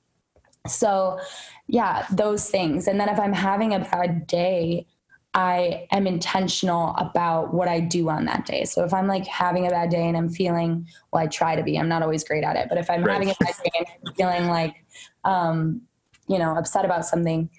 [0.67, 1.19] so,
[1.67, 2.88] yeah, those things.
[2.88, 4.86] And then if I'm having a bad day,
[5.35, 8.65] I am intentional about what I do on that day.
[8.65, 11.63] So if I'm like having a bad day and I'm feeling, well, I try to
[11.63, 13.13] be, I'm not always great at it, but if I'm right.
[13.13, 14.75] having a bad day and I'm feeling like,
[15.23, 15.81] um,
[16.27, 17.49] you know, upset about something,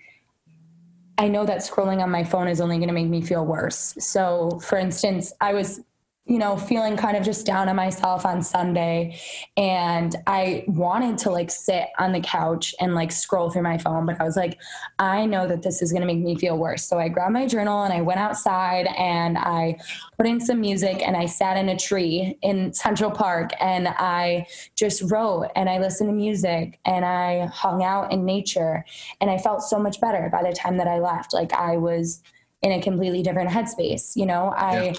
[1.19, 3.95] I know that scrolling on my phone is only going to make me feel worse.
[3.99, 5.81] So, for instance, I was
[6.27, 9.21] you know, feeling kind of just down on myself on Sunday.
[9.59, 14.07] And I wanted to like sit on the couch and like scroll through my phone,
[14.07, 14.59] but I was like,
[14.99, 16.89] I know that this is going to make me feel worse.
[16.89, 19.77] So I grabbed my journal and I went outside and I
[20.17, 24.47] put in some music and I sat in a tree in Central Park and I
[24.77, 28.83] just wrote and I listened to music and I hung out in nature.
[29.21, 31.35] And I felt so much better by the time that I left.
[31.35, 32.23] Like I was
[32.63, 34.17] in a completely different headspace.
[34.17, 34.85] You know, I.
[34.85, 34.95] Yeah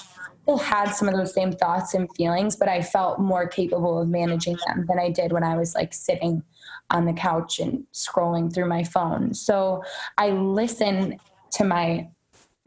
[0.46, 4.08] still had some of those same thoughts and feelings, but I felt more capable of
[4.08, 6.44] managing them than I did when I was like sitting
[6.92, 9.34] on the couch and scrolling through my phone.
[9.34, 9.84] So
[10.20, 11.20] I listen
[11.54, 12.10] to my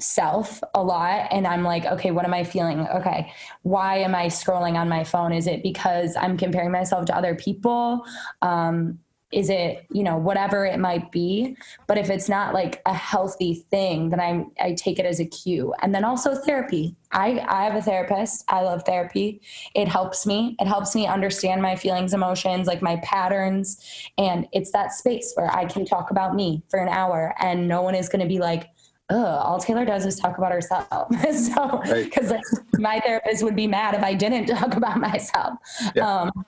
[0.00, 2.86] self a lot and i'm like okay what am i feeling?
[2.86, 5.32] Okay why am i scrolling on my phone?
[5.32, 8.04] Is it because i'm comparing myself to other people?
[8.40, 12.94] Um, is it you know whatever it might be but if it's not like a
[12.94, 17.44] healthy thing then i i take it as a cue and then also therapy i
[17.48, 19.40] i have a therapist i love therapy
[19.74, 24.72] it helps me it helps me understand my feelings emotions like my patterns and it's
[24.72, 28.08] that space where i can talk about me for an hour and no one is
[28.08, 28.70] going to be like
[29.10, 30.86] Ugh, all Taylor does is talk about herself.
[31.32, 32.42] so, because right.
[32.74, 35.54] my therapist would be mad if I didn't talk about myself.
[35.94, 36.06] Yeah.
[36.06, 36.44] Um,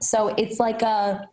[0.00, 1.26] so it's like a,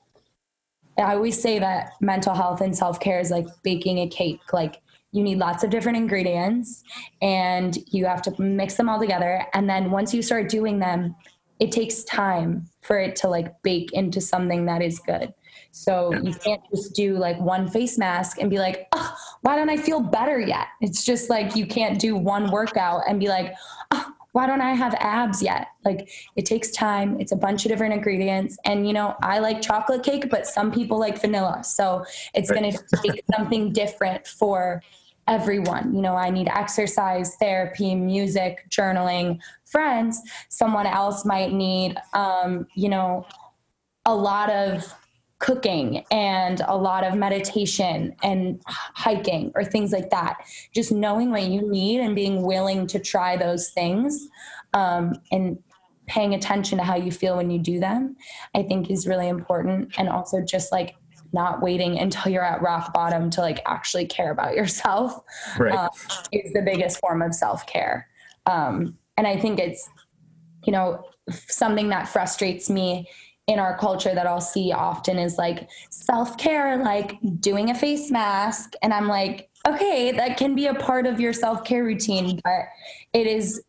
[0.97, 4.54] I always say that mental health and self care is like baking a cake.
[4.54, 6.84] Like you need lots of different ingredients
[7.21, 9.45] and you have to mix them all together.
[9.54, 11.15] And then once you start doing them,
[11.60, 15.34] it takes time for it to like bake into something that is good.
[15.71, 19.69] So you can't just do like one face mask and be like, oh, why don't
[19.69, 20.67] I feel better yet?
[20.82, 23.54] It's just like you can't do one workout and be like,
[23.91, 25.67] oh, why don't I have abs yet?
[25.84, 27.20] Like it takes time.
[27.20, 28.58] It's a bunch of different ingredients.
[28.65, 31.63] And you know, I like chocolate cake, but some people like vanilla.
[31.63, 32.62] So it's right.
[32.62, 34.82] going to take something different for
[35.28, 35.94] everyone.
[35.94, 40.22] You know, I need exercise, therapy, music, journaling, friends.
[40.50, 43.26] Someone else might need, um, you know,
[44.06, 44.94] a lot of
[45.41, 50.38] cooking and a lot of meditation and hiking or things like that.
[50.73, 54.30] Just knowing what you need and being willing to try those things
[54.73, 55.58] um, and
[56.06, 58.15] paying attention to how you feel when you do them,
[58.56, 59.93] I think is really important.
[59.97, 60.95] And also just like
[61.34, 65.21] not waiting until you're at rock bottom to like actually care about yourself
[65.58, 65.73] right.
[65.73, 65.89] um,
[66.32, 68.08] is the biggest form of self care.
[68.45, 69.89] Um, and I think it's,
[70.65, 73.08] you know, something that frustrates me
[73.52, 78.10] in our culture that I'll see often is like self care, like doing a face
[78.10, 78.74] mask.
[78.82, 82.64] And I'm like, okay, that can be a part of your self care routine, but
[83.14, 83.62] it is,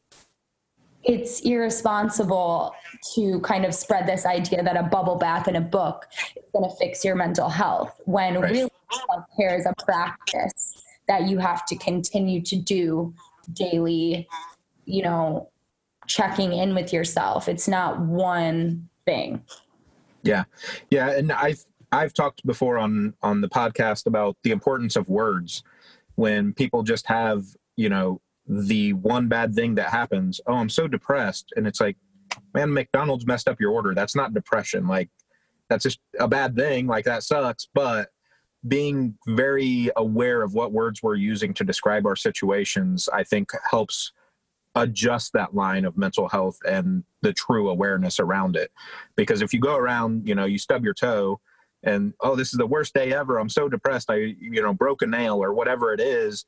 [1.03, 2.73] it's irresponsible
[3.15, 6.69] to kind of spread this idea that a bubble bath and a book is going
[6.69, 8.53] to fix your mental health when right.
[8.53, 8.71] really
[9.09, 13.13] self care is a practice that you have to continue to do
[13.53, 14.29] daily,
[14.85, 15.49] you know,
[16.07, 17.49] checking in with yourself.
[17.49, 19.43] It's not one thing.
[20.23, 20.45] Yeah,
[20.91, 25.63] yeah, and I've I've talked before on on the podcast about the importance of words
[26.15, 27.45] when people just have
[27.77, 30.41] you know the one bad thing that happens.
[30.47, 31.97] Oh, I'm so depressed, and it's like,
[32.55, 33.95] man, McDonald's messed up your order.
[33.95, 34.87] That's not depression.
[34.87, 35.11] Like
[35.69, 36.87] that's just a bad thing.
[36.87, 38.11] Like that sucks, but
[38.69, 44.13] being very aware of what words we're using to describe our situations, I think helps
[44.75, 48.71] adjust that line of mental health and the true awareness around it.
[49.17, 51.41] Because if you go around, you know, you stub your toe
[51.83, 53.39] and, oh, this is the worst day ever.
[53.39, 54.11] I'm so depressed.
[54.11, 56.47] I, you know, broke a nail or whatever it is.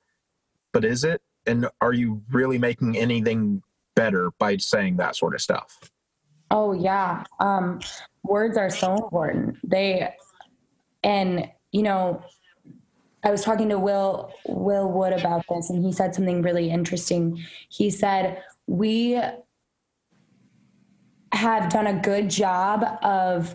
[0.72, 1.22] But is it?
[1.46, 3.62] And are you really making anything
[3.94, 5.90] better by saying that sort of stuff?
[6.50, 7.24] Oh, yeah.
[7.40, 7.80] Um,
[8.22, 9.58] words are so important.
[9.62, 10.14] They,
[11.02, 12.22] and, you know,
[13.24, 17.42] I was talking to Will Will Wood about this, and he said something really interesting.
[17.70, 19.20] He said we
[21.32, 23.54] have done a good job of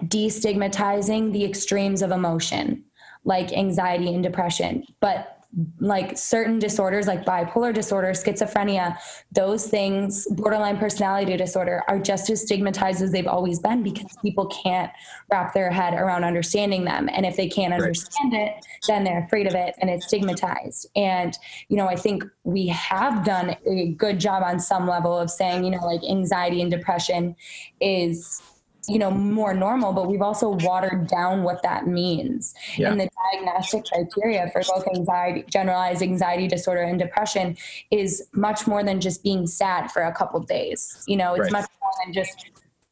[0.00, 2.84] destigmatizing the extremes of emotion,
[3.24, 5.41] like anxiety and depression, but
[5.80, 8.96] like certain disorders like bipolar disorder, schizophrenia,
[9.32, 14.46] those things, borderline personality disorder are just as stigmatized as they've always been because people
[14.46, 14.90] can't
[15.30, 17.08] wrap their head around understanding them.
[17.12, 18.56] And if they can't understand right.
[18.56, 20.86] it, then they're afraid of it and it's stigmatized.
[20.96, 21.36] And,
[21.68, 25.64] you know, I think we have done a good job on some level of saying,
[25.64, 27.36] you know, like anxiety and depression
[27.80, 28.40] is
[28.88, 32.90] you know more normal but we've also watered down what that means yeah.
[32.90, 37.56] and the diagnostic criteria for both anxiety generalized anxiety disorder and depression
[37.90, 41.52] is much more than just being sad for a couple days you know it's right.
[41.52, 42.50] much more than just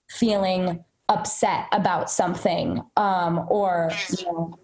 [0.09, 4.55] feeling upset about something um, or you know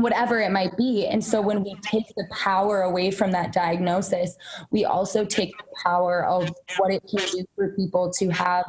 [0.00, 1.06] whatever it might be.
[1.06, 4.36] And so when we take the power away from that diagnosis,
[4.70, 8.64] we also take the power of what it can do for people to have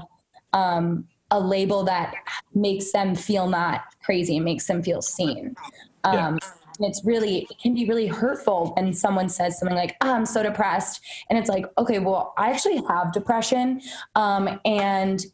[0.54, 2.14] um, a label that
[2.54, 5.56] makes them feel not crazy and makes them feel seen.
[6.04, 6.38] Um, yeah.
[6.82, 10.44] It's really, it can be really hurtful when someone says something like, oh, I'm so
[10.44, 11.02] depressed.
[11.30, 13.82] And it's like, okay, well, I actually have depression.
[14.16, 15.26] Um, and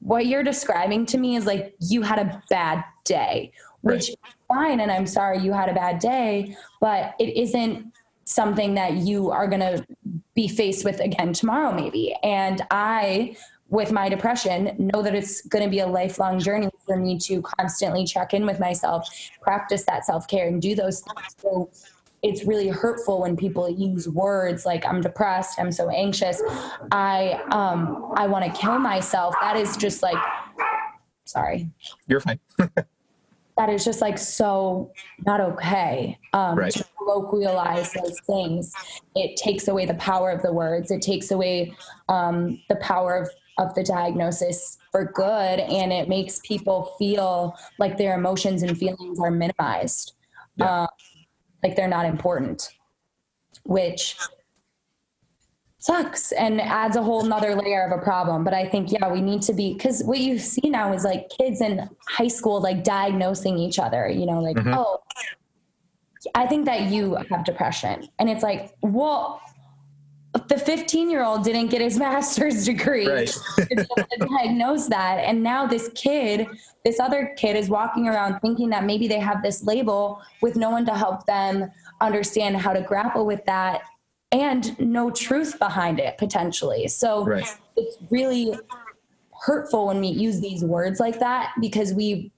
[0.00, 4.34] what you're describing to me is like, you had a bad day, which right.
[4.48, 4.80] fine.
[4.80, 7.92] And I'm sorry you had a bad day, but it isn't
[8.24, 9.86] something that you are going to
[10.34, 12.14] be faced with again tomorrow, maybe.
[12.22, 13.36] And I
[13.70, 17.40] with my depression know that it's going to be a lifelong journey for me to
[17.42, 19.08] constantly check in with myself
[19.40, 21.36] practice that self-care and do those things.
[21.38, 21.70] So
[22.22, 26.42] it's really hurtful when people use words like i'm depressed i'm so anxious
[26.92, 29.34] i um i want to kill myself.
[29.40, 30.18] That is just like
[31.24, 31.70] sorry.
[32.06, 32.40] You're fine.
[33.60, 34.90] That is just like so
[35.26, 36.72] not okay um, right.
[36.72, 38.72] to colloquialize those things.
[39.14, 40.90] It takes away the power of the words.
[40.90, 41.74] It takes away
[42.08, 43.28] um, the power of
[43.60, 49.20] of the diagnosis for good and it makes people feel like their emotions and feelings
[49.20, 50.14] are minimized
[50.56, 50.66] yeah.
[50.66, 50.86] uh,
[51.62, 52.70] like they're not important
[53.64, 54.16] which
[55.78, 59.20] sucks and adds a whole nother layer of a problem but i think yeah we
[59.20, 62.82] need to be because what you see now is like kids in high school like
[62.82, 64.74] diagnosing each other you know like mm-hmm.
[64.74, 65.00] oh
[66.34, 69.40] i think that you have depression and it's like well
[70.48, 73.36] the 15 year old didn't get his master's degree right.
[74.18, 75.18] diagnose that.
[75.24, 76.46] And now this kid,
[76.84, 80.70] this other kid is walking around thinking that maybe they have this label with no
[80.70, 81.70] one to help them
[82.00, 83.82] understand how to grapple with that
[84.32, 86.86] and no truth behind it potentially.
[86.88, 87.44] So right.
[87.76, 88.54] it's really
[89.42, 92.32] hurtful when we use these words like that because we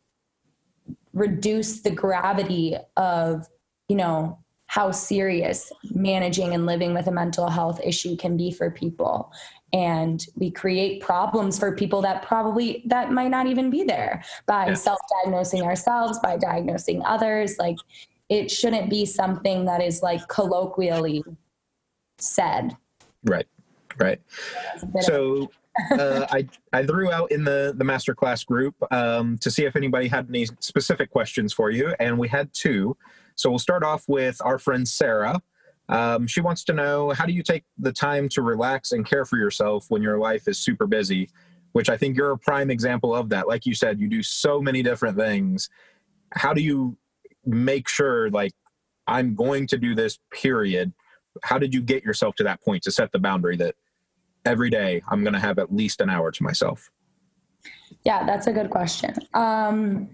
[1.12, 3.47] reduce the gravity of,
[3.88, 4.41] you know,
[4.72, 9.30] how serious managing and living with a mental health issue can be for people
[9.74, 14.68] and we create problems for people that probably that might not even be there by
[14.68, 14.72] yeah.
[14.74, 17.76] self-diagnosing ourselves by diagnosing others like
[18.30, 21.22] it shouldn't be something that is like colloquially
[22.16, 22.74] said
[23.24, 23.46] right
[23.98, 24.22] right
[25.02, 25.50] so
[25.90, 30.08] uh, I, I threw out in the, the masterclass group um, to see if anybody
[30.08, 32.94] had any specific questions for you, and we had two.
[33.37, 35.41] So we'll start off with our friend Sarah.
[35.89, 39.24] Um, she wants to know how do you take the time to relax and care
[39.24, 41.28] for yourself when your life is super busy?
[41.72, 43.49] Which I think you're a prime example of that.
[43.49, 45.68] Like you said, you do so many different things.
[46.33, 46.97] How do you
[47.45, 48.53] make sure, like,
[49.07, 50.93] I'm going to do this, period?
[51.43, 53.74] How did you get yourself to that point to set the boundary that
[54.45, 56.91] every day I'm going to have at least an hour to myself?
[58.05, 59.14] Yeah, that's a good question.
[59.35, 60.11] Um,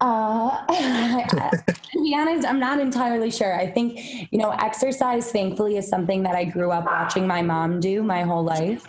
[0.00, 0.66] uh,
[1.92, 3.54] to be honest, I'm not entirely sure.
[3.54, 7.80] I think, you know, exercise thankfully is something that I grew up watching my mom
[7.80, 8.86] do my whole life.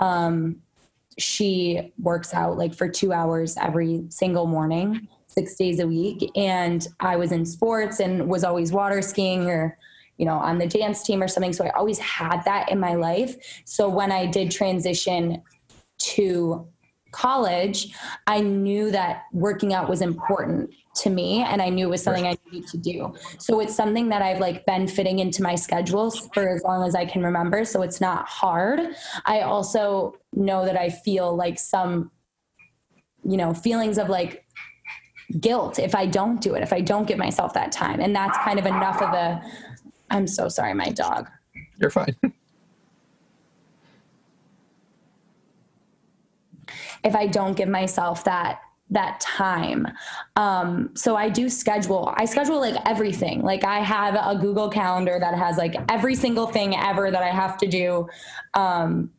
[0.00, 0.56] Um,
[1.18, 6.30] she works out like for two hours every single morning, six days a week.
[6.36, 9.76] And I was in sports and was always water skiing or,
[10.16, 11.52] you know, on the dance team or something.
[11.52, 13.62] So I always had that in my life.
[13.64, 15.42] So when I did transition
[15.98, 16.66] to
[17.12, 17.94] college,
[18.26, 22.26] I knew that working out was important to me and I knew it was something
[22.26, 23.14] I needed to do.
[23.38, 26.94] So it's something that I've like been fitting into my schedules for as long as
[26.94, 27.64] I can remember.
[27.64, 28.80] So it's not hard.
[29.24, 32.10] I also know that I feel like some,
[33.24, 34.44] you know, feelings of like
[35.40, 38.00] guilt if I don't do it, if I don't give myself that time.
[38.00, 39.42] And that's kind of enough of a,
[40.10, 41.30] I'm so sorry, my dog.
[41.78, 42.16] You're fine.
[47.04, 49.88] if I don't give myself that that time.
[50.36, 52.12] Um, so I do schedule.
[52.16, 53.42] I schedule like everything.
[53.42, 57.30] Like I have a Google Calendar that has like every single thing ever that I
[57.30, 58.08] have to do
[58.54, 59.10] um,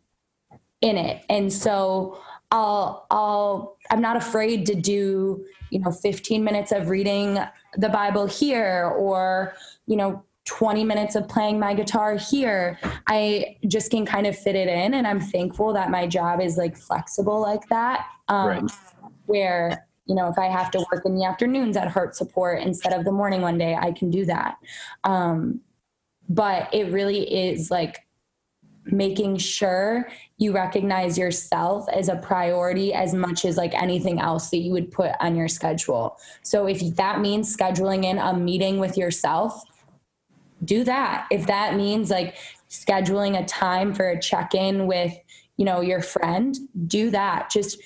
[0.81, 1.25] in it.
[1.27, 2.19] And so
[2.51, 7.39] I'll I'll I'm not afraid to do, you know, 15 minutes of reading
[7.75, 9.55] the Bible here or,
[9.87, 12.79] you know, 20 minutes of playing my guitar here.
[13.07, 16.57] I just can kind of fit it in and I'm thankful that my job is
[16.57, 18.07] like flexible like that.
[18.27, 18.71] Um right.
[19.25, 22.91] where you know if i have to work in the afternoons at heart support instead
[22.91, 24.57] of the morning one day i can do that
[25.05, 25.61] um,
[26.27, 28.05] but it really is like
[28.85, 34.57] making sure you recognize yourself as a priority as much as like anything else that
[34.57, 36.17] you would put on your schedule.
[36.41, 39.63] So if that means scheduling in a meeting with yourself,
[40.63, 41.27] do that.
[41.31, 42.35] If that means like
[42.69, 45.13] scheduling a time for a check-in with,
[45.57, 46.55] you know, your friend,
[46.87, 47.49] do that.
[47.49, 47.79] Just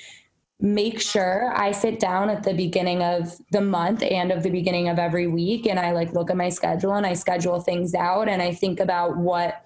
[0.59, 4.89] make sure I sit down at the beginning of the month and of the beginning
[4.89, 8.27] of every week and I like look at my schedule and I schedule things out
[8.27, 9.63] and I think about what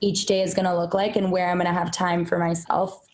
[0.00, 2.38] each day is going to look like and where I'm going to have time for
[2.38, 3.04] myself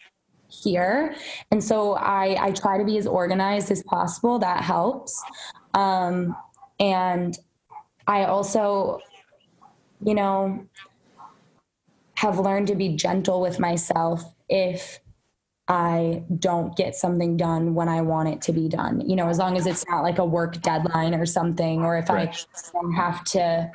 [0.49, 1.15] here.
[1.51, 4.39] And so I, I try to be as organized as possible.
[4.39, 5.23] That helps.
[5.73, 6.37] Um,
[6.79, 7.39] and
[8.13, 9.01] I also,
[10.05, 10.67] you know,
[12.17, 15.01] have learned to be gentle with myself if
[15.67, 19.01] I don't get something done when I want it to be done.
[19.09, 22.11] You know, as long as it's not like a work deadline or something, or if
[22.11, 22.47] right.
[22.75, 23.71] I have to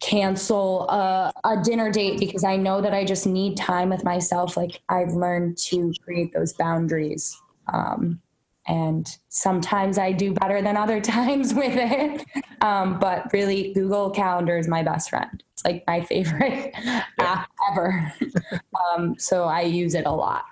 [0.00, 4.56] cancel a, a, dinner date because I know that I just need time with myself.
[4.56, 7.38] Like I've learned to create those boundaries.
[7.70, 8.22] Um,
[8.68, 12.24] and sometimes I do better than other times with it.
[12.60, 15.42] Um, but really, Google Calendar is my best friend.
[15.54, 16.74] It's like my favorite
[17.18, 18.12] app ever.
[18.96, 20.44] um, so I use it a lot.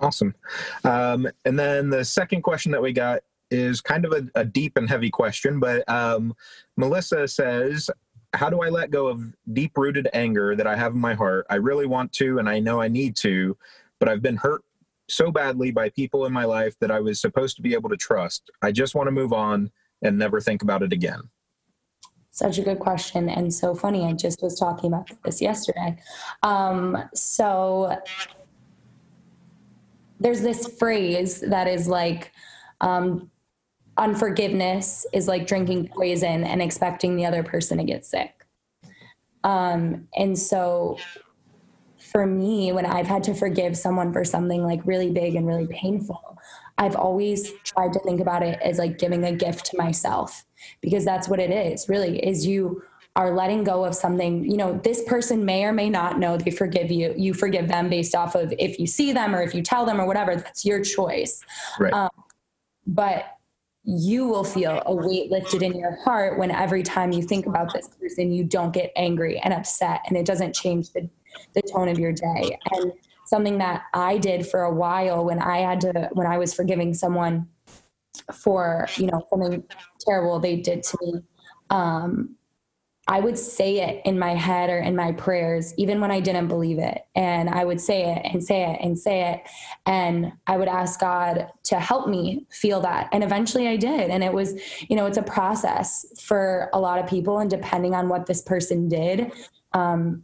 [0.00, 0.34] Awesome.
[0.84, 3.20] Um, and then the second question that we got
[3.50, 6.34] is kind of a, a deep and heavy question, but um,
[6.76, 7.90] Melissa says,
[8.34, 9.22] how do I let go of
[9.52, 11.46] deep rooted anger that I have in my heart?
[11.48, 13.56] I really want to, and I know I need to,
[13.98, 14.62] but I've been hurt
[15.08, 17.96] so badly by people in my life that I was supposed to be able to
[17.96, 18.50] trust.
[18.62, 19.70] I just want to move on
[20.02, 21.20] and never think about it again.
[22.30, 24.04] Such a good question, and so funny.
[24.04, 25.98] I just was talking about this yesterday.
[26.44, 27.98] Um, so,
[30.20, 32.32] there's this phrase that is like,
[32.80, 33.30] um,
[33.96, 38.46] unforgiveness is like drinking poison and expecting the other person to get sick.
[39.44, 40.98] Um, and so
[42.10, 45.66] for me, when I've had to forgive someone for something like really big and really
[45.66, 46.38] painful,
[46.78, 50.44] I've always tried to think about it as like giving a gift to myself
[50.80, 52.82] because that's what it is really is you
[53.16, 56.50] are letting go of something you know this person may or may not know they
[56.50, 59.62] forgive you you forgive them based off of if you see them or if you
[59.62, 61.42] tell them or whatever that's your choice
[61.80, 61.92] right.
[61.92, 62.10] Um,
[62.86, 63.38] but
[63.90, 67.72] you will feel a weight lifted in your heart when every time you think about
[67.72, 71.08] this person, you don't get angry and upset and it doesn't change the,
[71.54, 72.58] the tone of your day.
[72.72, 72.92] And
[73.26, 76.94] something that I did for a while when I had to, when I was forgiving
[76.94, 77.48] someone
[78.34, 79.62] for, you know, something
[80.00, 81.20] terrible they did to me,
[81.70, 82.34] um,
[83.10, 86.48] I would say it in my head or in my prayers, even when I didn't
[86.48, 87.06] believe it.
[87.14, 89.40] And I would say it and say it and say it.
[89.86, 93.08] And I would ask God to help me feel that.
[93.12, 94.10] And eventually I did.
[94.10, 94.60] And it was,
[94.90, 97.38] you know, it's a process for a lot of people.
[97.38, 99.32] And depending on what this person did,
[99.72, 100.22] um,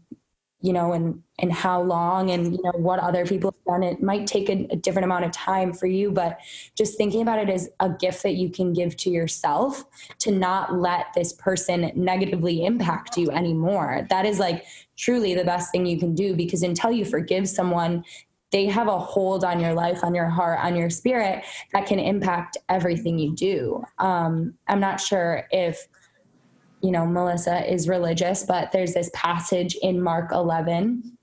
[0.65, 3.83] you know, and and how long and you know what other people have done.
[3.83, 6.39] It might take a, a, different amount of time for you, but
[6.75, 9.85] just thinking about it as a gift that you can give to yourself
[10.21, 14.07] to not let this person negatively impact you anymore.
[14.09, 14.65] That is like
[14.97, 18.03] truly the best thing you can do because until you forgive someone,
[18.51, 21.45] they have a hold on your life, on your heart, on your spirit
[21.75, 23.85] that can impact everything you do.
[23.99, 25.89] Um, I'm not sure if
[26.85, 31.17] you know, Melissa is religious, but there's this passage in Mark 11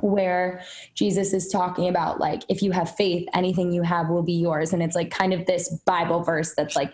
[0.00, 0.62] where
[0.94, 4.72] Jesus is talking about like if you have faith, anything you have will be yours.
[4.72, 6.92] And it's like kind of this Bible verse that's like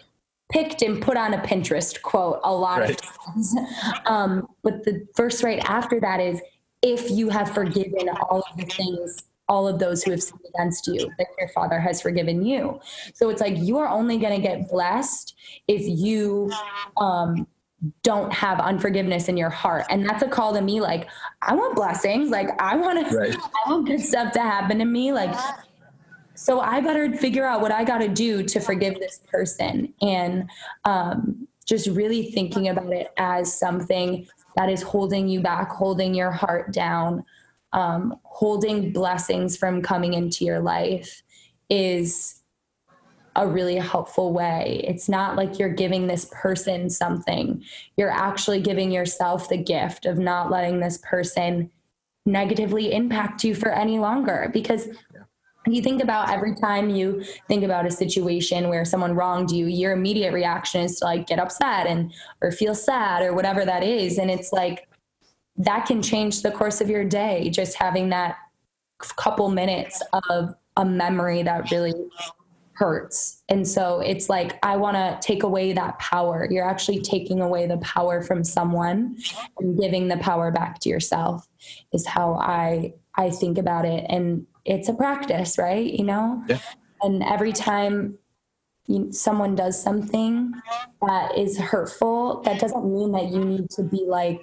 [0.51, 2.91] picked and put on a Pinterest quote a lot right.
[2.91, 3.57] of times.
[4.07, 6.41] Um, but the verse right after that is
[6.83, 10.87] if you have forgiven all of the things all of those who have sinned against
[10.87, 12.81] you that your father has forgiven you
[13.13, 15.35] so it's like you are only going to get blessed
[15.69, 16.51] if you
[16.97, 17.47] um,
[18.03, 19.85] don't have unforgiveness in your heart.
[19.91, 21.09] And that's a call to me like
[21.43, 22.30] i want blessings.
[22.30, 23.37] Like i want to right.
[23.37, 25.12] i want good stuff to happen to me.
[25.12, 25.35] Like
[26.35, 29.93] so i better figure out what i got to do to forgive this person.
[30.01, 30.49] And
[30.85, 34.26] um, just really thinking about it as something
[34.57, 37.24] that is holding you back holding your heart down
[37.72, 41.22] um, holding blessings from coming into your life
[41.70, 42.41] is
[43.37, 44.85] a really helpful way.
[44.87, 47.62] It's not like you're giving this person something.
[47.97, 51.70] You're actually giving yourself the gift of not letting this person
[52.26, 54.89] negatively impact you for any longer because
[55.66, 59.93] you think about every time you think about a situation where someone wronged you your
[59.93, 64.18] immediate reaction is to like get upset and or feel sad or whatever that is
[64.18, 64.89] and it's like
[65.57, 68.37] that can change the course of your day just having that
[69.16, 71.93] couple minutes of a memory that really
[72.75, 77.41] hurts and so it's like i want to take away that power you're actually taking
[77.41, 79.16] away the power from someone
[79.59, 81.47] and giving the power back to yourself
[81.93, 85.93] is how i i think about it and it's a practice, right?
[85.93, 86.43] You know?
[86.49, 86.59] Yeah.
[87.03, 88.18] And every time
[88.87, 90.53] you, someone does something
[91.07, 94.41] that is hurtful, that doesn't mean that you need to be like,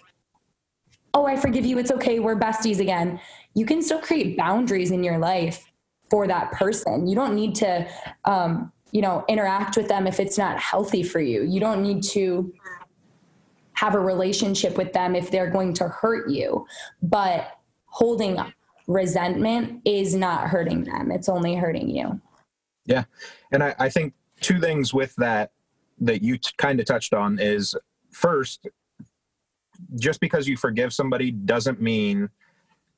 [1.14, 1.78] oh, I forgive you.
[1.78, 2.20] It's okay.
[2.20, 3.20] We're besties again.
[3.54, 5.66] You can still create boundaries in your life
[6.10, 7.08] for that person.
[7.08, 7.88] You don't need to,
[8.26, 11.44] um, you know, interact with them if it's not healthy for you.
[11.44, 12.54] You don't need to
[13.74, 16.66] have a relationship with them if they're going to hurt you.
[17.02, 17.52] But
[17.86, 18.38] holding
[18.88, 21.12] resentment is not hurting them.
[21.12, 22.20] It's only hurting you.
[22.86, 23.04] Yeah.
[23.52, 25.52] And I, I think two things with that
[26.02, 27.76] that you t- kind of touched on is
[28.12, 28.68] first,
[29.96, 32.30] just because you forgive somebody doesn't mean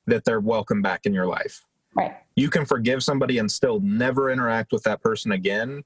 [0.07, 1.65] that they're welcome back in your life.
[1.95, 2.15] Right.
[2.35, 5.83] You can forgive somebody and still never interact with that person again.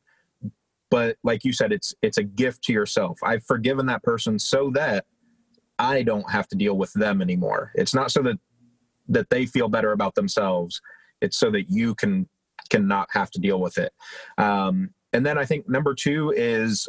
[0.92, 3.20] But like you said, it's it's a gift to yourself.
[3.24, 5.06] I've forgiven that person so that
[5.80, 7.72] I don't have to deal with them anymore.
[7.76, 8.38] It's not so that
[9.10, 10.82] that they feel better about themselves.
[11.22, 12.28] It's so that you can
[12.70, 13.94] can not have to deal with it.
[14.38, 16.88] Um, and then I think number two is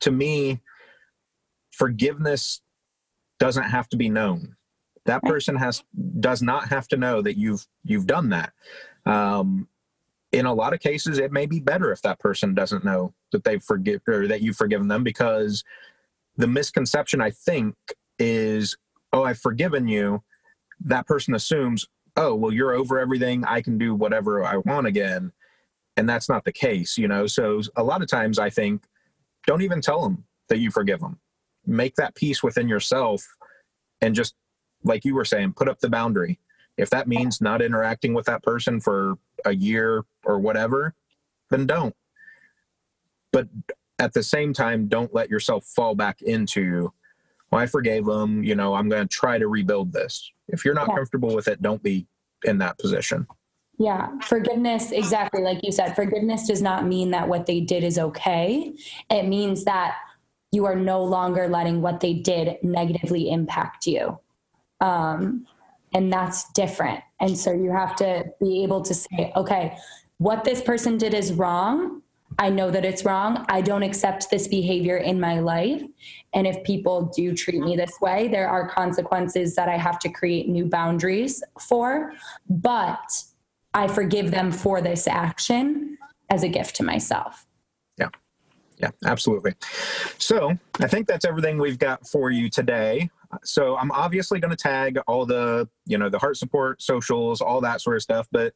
[0.00, 0.60] to me,
[1.72, 2.60] forgiveness
[3.38, 4.56] doesn't have to be known.
[5.04, 5.82] That person has
[6.20, 8.52] does not have to know that you've you've done that.
[9.04, 9.68] Um,
[10.30, 13.44] in a lot of cases, it may be better if that person doesn't know that
[13.44, 15.64] they've forgive or that you've forgiven them because
[16.36, 17.74] the misconception I think
[18.18, 18.76] is,
[19.12, 20.22] oh, I've forgiven you,
[20.80, 21.86] that person assumes,
[22.16, 23.44] oh, well, you're over everything.
[23.44, 25.32] I can do whatever I want again.
[25.98, 27.26] And that's not the case, you know?
[27.26, 28.84] So a lot of times I think,
[29.46, 31.18] don't even tell them that you forgive them.
[31.66, 33.26] Make that peace within yourself
[34.00, 34.34] and just,
[34.84, 36.38] like you were saying, put up the boundary.
[36.76, 39.14] If that means not interacting with that person for
[39.44, 40.94] a year or whatever,
[41.50, 41.94] then don't.
[43.30, 43.48] But
[43.98, 46.92] at the same time, don't let yourself fall back into,
[47.50, 50.30] well, I forgave them, you know, I'm going to try to rebuild this.
[50.48, 50.96] If you're not yeah.
[50.96, 52.06] comfortable with it, don't be
[52.44, 53.26] in that position.
[53.78, 57.98] Yeah, forgiveness, exactly like you said, forgiveness does not mean that what they did is
[57.98, 58.74] okay.
[59.10, 59.96] It means that
[60.52, 64.18] you are no longer letting what they did negatively impact you.
[64.82, 65.46] Um,
[65.94, 67.00] and that's different.
[67.20, 69.76] And so you have to be able to say, okay,
[70.18, 72.02] what this person did is wrong.
[72.38, 73.44] I know that it's wrong.
[73.48, 75.82] I don't accept this behavior in my life.
[76.32, 80.08] And if people do treat me this way, there are consequences that I have to
[80.08, 82.14] create new boundaries for.
[82.48, 83.22] But
[83.74, 85.98] I forgive them for this action
[86.30, 87.46] as a gift to myself.
[87.98, 88.08] Yeah.
[88.78, 89.54] Yeah, absolutely.
[90.18, 93.10] So I think that's everything we've got for you today.
[93.44, 97.60] So I'm obviously going to tag all the, you know, the heart support socials, all
[97.62, 98.28] that sort of stuff.
[98.30, 98.54] But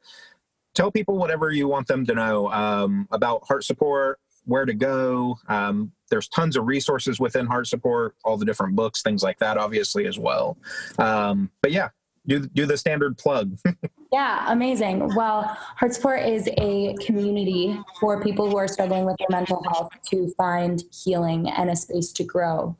[0.74, 5.39] tell people whatever you want them to know um, about heart support, where to go.
[5.49, 9.59] Um, there's tons of resources within heart support, all the different books, things like that,
[9.59, 10.57] obviously as well.
[10.99, 11.89] Um, but yeah,
[12.27, 13.59] do do the standard plug.
[14.12, 15.14] yeah, amazing.
[15.14, 15.43] Well,
[15.77, 20.29] Heart Support is a community for people who are struggling with their mental health to
[20.37, 22.77] find healing and a space to grow.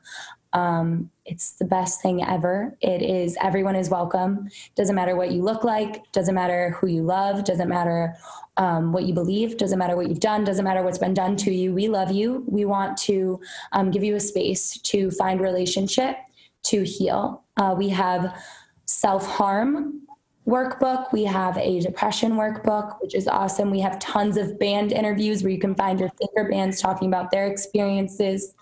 [0.57, 2.75] Um, it's the best thing ever.
[2.81, 4.49] It is, everyone is welcome.
[4.75, 8.17] Doesn't matter what you look like, doesn't matter who you love, doesn't matter
[8.57, 11.53] um, what you believe, doesn't matter what you've done, doesn't matter what's been done to
[11.53, 11.75] you.
[11.75, 12.43] We love you.
[12.49, 13.39] We want to
[13.73, 16.17] um, give you a space to find relationship,
[16.65, 17.45] to heal.
[17.59, 18.43] Uh, we have
[18.87, 20.07] self harm
[20.49, 21.13] workbook.
[21.13, 23.71] We have a depression workbook, which is awesome.
[23.71, 27.31] We have tons of band interviews where you can find your favorite bands talking about
[27.31, 28.55] their experiences.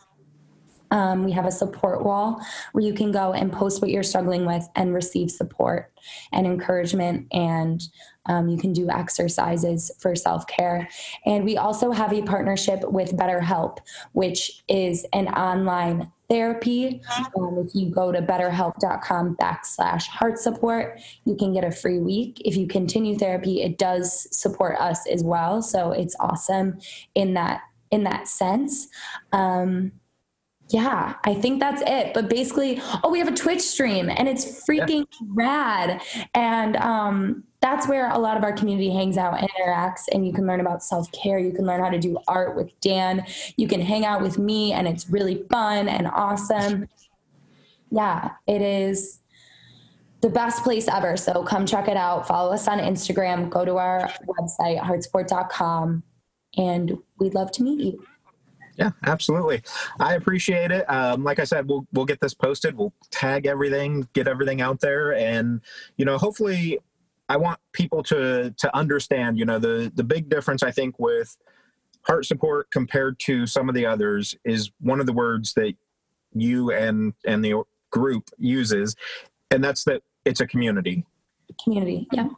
[0.94, 2.40] Um, we have a support wall
[2.70, 5.92] where you can go and post what you're struggling with and receive support
[6.32, 7.26] and encouragement.
[7.32, 7.82] And
[8.26, 10.88] um, you can do exercises for self care.
[11.26, 13.78] And we also have a partnership with BetterHelp,
[14.12, 17.02] which is an online therapy.
[17.36, 22.40] Um, if you go to betterhelp.com backslash heart support, you can get a free week.
[22.44, 25.60] If you continue therapy, it does support us as well.
[25.60, 26.78] So it's awesome
[27.16, 28.88] in that in that sense.
[29.32, 29.92] Um,
[30.70, 32.14] yeah, I think that's it.
[32.14, 35.28] But basically, oh, we have a Twitch stream and it's freaking yeah.
[35.28, 36.02] rad.
[36.34, 40.02] And um, that's where a lot of our community hangs out and interacts.
[40.12, 41.38] And you can learn about self care.
[41.38, 43.26] You can learn how to do art with Dan.
[43.56, 46.88] You can hang out with me, and it's really fun and awesome.
[47.90, 49.20] Yeah, it is
[50.22, 51.16] the best place ever.
[51.16, 52.26] So come check it out.
[52.26, 53.50] Follow us on Instagram.
[53.50, 56.02] Go to our website, heartsupport.com,
[56.56, 58.04] and we'd love to meet you.
[58.76, 59.62] Yeah, absolutely.
[60.00, 60.84] I appreciate it.
[60.90, 62.76] Um, like I said, we'll we'll get this posted.
[62.76, 65.60] We'll tag everything, get everything out there, and
[65.96, 66.78] you know, hopefully,
[67.28, 69.38] I want people to to understand.
[69.38, 71.36] You know, the the big difference I think with
[72.02, 75.74] heart support compared to some of the others is one of the words that
[76.32, 78.96] you and and the group uses,
[79.50, 81.04] and that's that it's a community.
[81.62, 82.28] Community, yeah.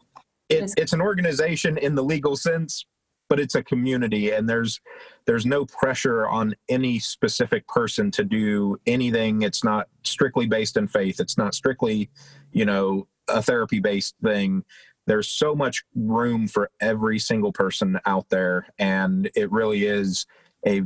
[0.48, 2.86] It, it's an organization in the legal sense,
[3.28, 4.80] but it's a community and there's
[5.26, 9.42] there's no pressure on any specific person to do anything.
[9.42, 11.20] It's not strictly based in faith.
[11.20, 12.10] It's not strictly
[12.52, 14.64] you know a therapy based thing.
[15.06, 20.26] There's so much room for every single person out there and it really is
[20.66, 20.82] a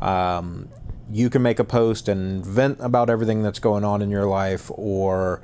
[0.00, 0.68] Um,
[1.10, 4.70] you can make a post and vent about everything that's going on in your life
[4.74, 5.42] or,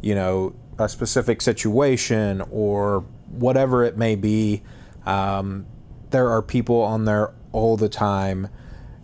[0.00, 4.62] you know, a specific situation or whatever it may be.
[5.06, 5.66] Um,
[6.10, 8.48] there are people on there all the time,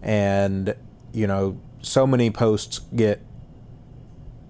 [0.02, 0.74] and
[1.12, 3.24] you know, so many posts get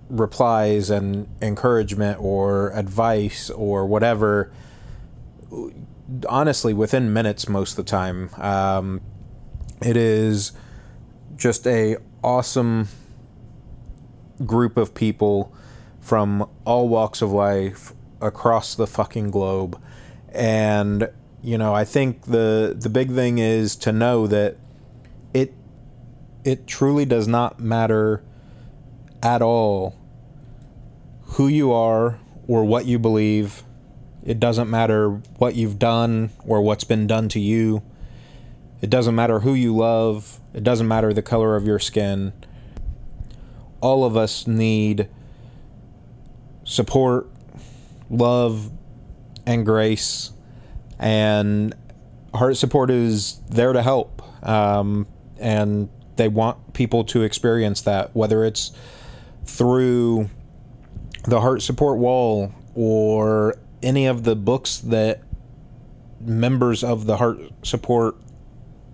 [0.08, 4.52] replies and encouragement or advice or whatever.
[6.28, 9.00] Honestly, within minutes most of the time, um,
[9.82, 10.52] it is
[11.36, 12.88] just a awesome
[14.44, 15.52] group of people
[16.06, 19.82] from all walks of life across the fucking globe.
[20.32, 21.10] And
[21.42, 24.56] you know, I think the the big thing is to know that
[25.34, 25.52] it
[26.44, 28.22] it truly does not matter
[29.20, 29.98] at all
[31.22, 33.64] who you are or what you believe.
[34.24, 37.82] It doesn't matter what you've done or what's been done to you.
[38.80, 40.38] It doesn't matter who you love.
[40.54, 42.32] It doesn't matter the color of your skin.
[43.80, 45.08] All of us need
[46.66, 47.30] support,
[48.10, 48.70] love,
[49.46, 50.32] and grace.
[50.98, 51.74] And
[52.34, 54.22] Heart Support is there to help.
[54.46, 55.06] Um,
[55.38, 58.72] and they want people to experience that, whether it's
[59.44, 60.28] through
[61.24, 65.22] the Heart Support Wall or any of the books that
[66.20, 68.16] members of the Heart Support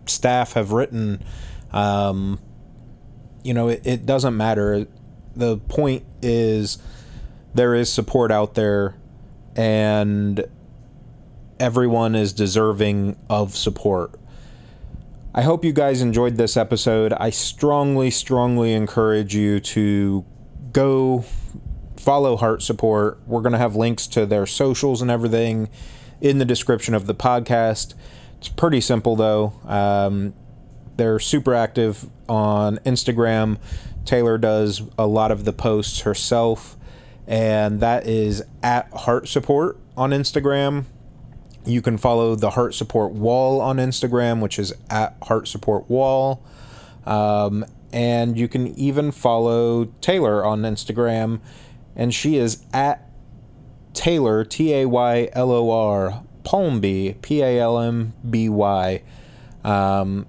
[0.07, 1.23] staff have written.
[1.73, 2.39] Um,
[3.43, 4.87] you know, it, it doesn't matter.
[5.35, 6.79] The point is
[7.55, 8.97] there is support out there
[9.57, 10.45] and
[11.61, 14.19] everyone is deserving of support.
[15.35, 17.13] I hope you guys enjoyed this episode.
[17.15, 20.25] I strongly, strongly encourage you to
[20.73, 21.25] go
[21.97, 23.21] follow Heart Support.
[23.27, 25.69] We're going to have links to their socials and everything
[26.21, 27.95] in the description of the podcast.
[28.39, 29.55] It's pretty simple, though.
[29.65, 30.35] Um,
[30.97, 33.59] they're super active on Instagram.
[34.05, 36.77] Taylor does a lot of the posts herself
[37.33, 40.85] and that is at Heart Support on Instagram.
[41.65, 46.45] You can follow the Heart Support Wall on Instagram, which is at Heart Support Wall.
[47.07, 51.41] Um, and you can even follow Taylor on Instagram,
[51.97, 53.09] and she is at
[53.95, 59.03] Taylor, T A Y L O R, Palmby, P A L M B Y.
[59.65, 60.27] Um,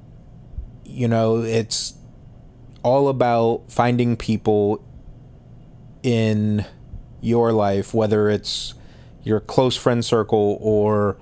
[0.86, 1.96] you know, it's
[2.82, 4.82] all about finding people
[6.02, 6.66] in
[7.24, 8.74] your life, whether it's
[9.24, 11.18] your close friend circle or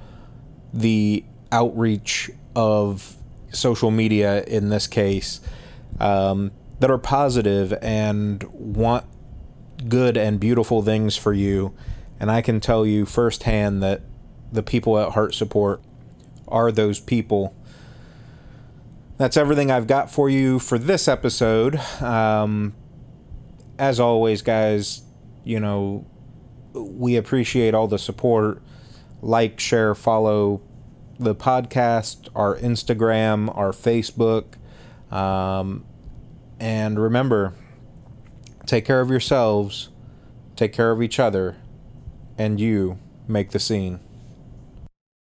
[0.73, 3.15] the outreach of
[3.51, 5.41] social media in this case
[5.99, 9.05] um, that are positive and want
[9.87, 11.73] good and beautiful things for you.
[12.19, 14.01] And I can tell you firsthand that
[14.51, 15.81] the people at Heart Support
[16.47, 17.55] are those people.
[19.17, 21.75] That's everything I've got for you for this episode.
[22.01, 22.73] Um,
[23.77, 25.03] as always, guys,
[25.43, 26.05] you know,
[26.73, 28.61] we appreciate all the support.
[29.21, 30.61] Like, share, follow
[31.19, 34.55] the podcast, our Instagram, our Facebook.
[35.11, 35.85] Um,
[36.59, 37.53] and remember,
[38.65, 39.89] take care of yourselves,
[40.55, 41.57] take care of each other,
[42.37, 43.99] and you make the scene.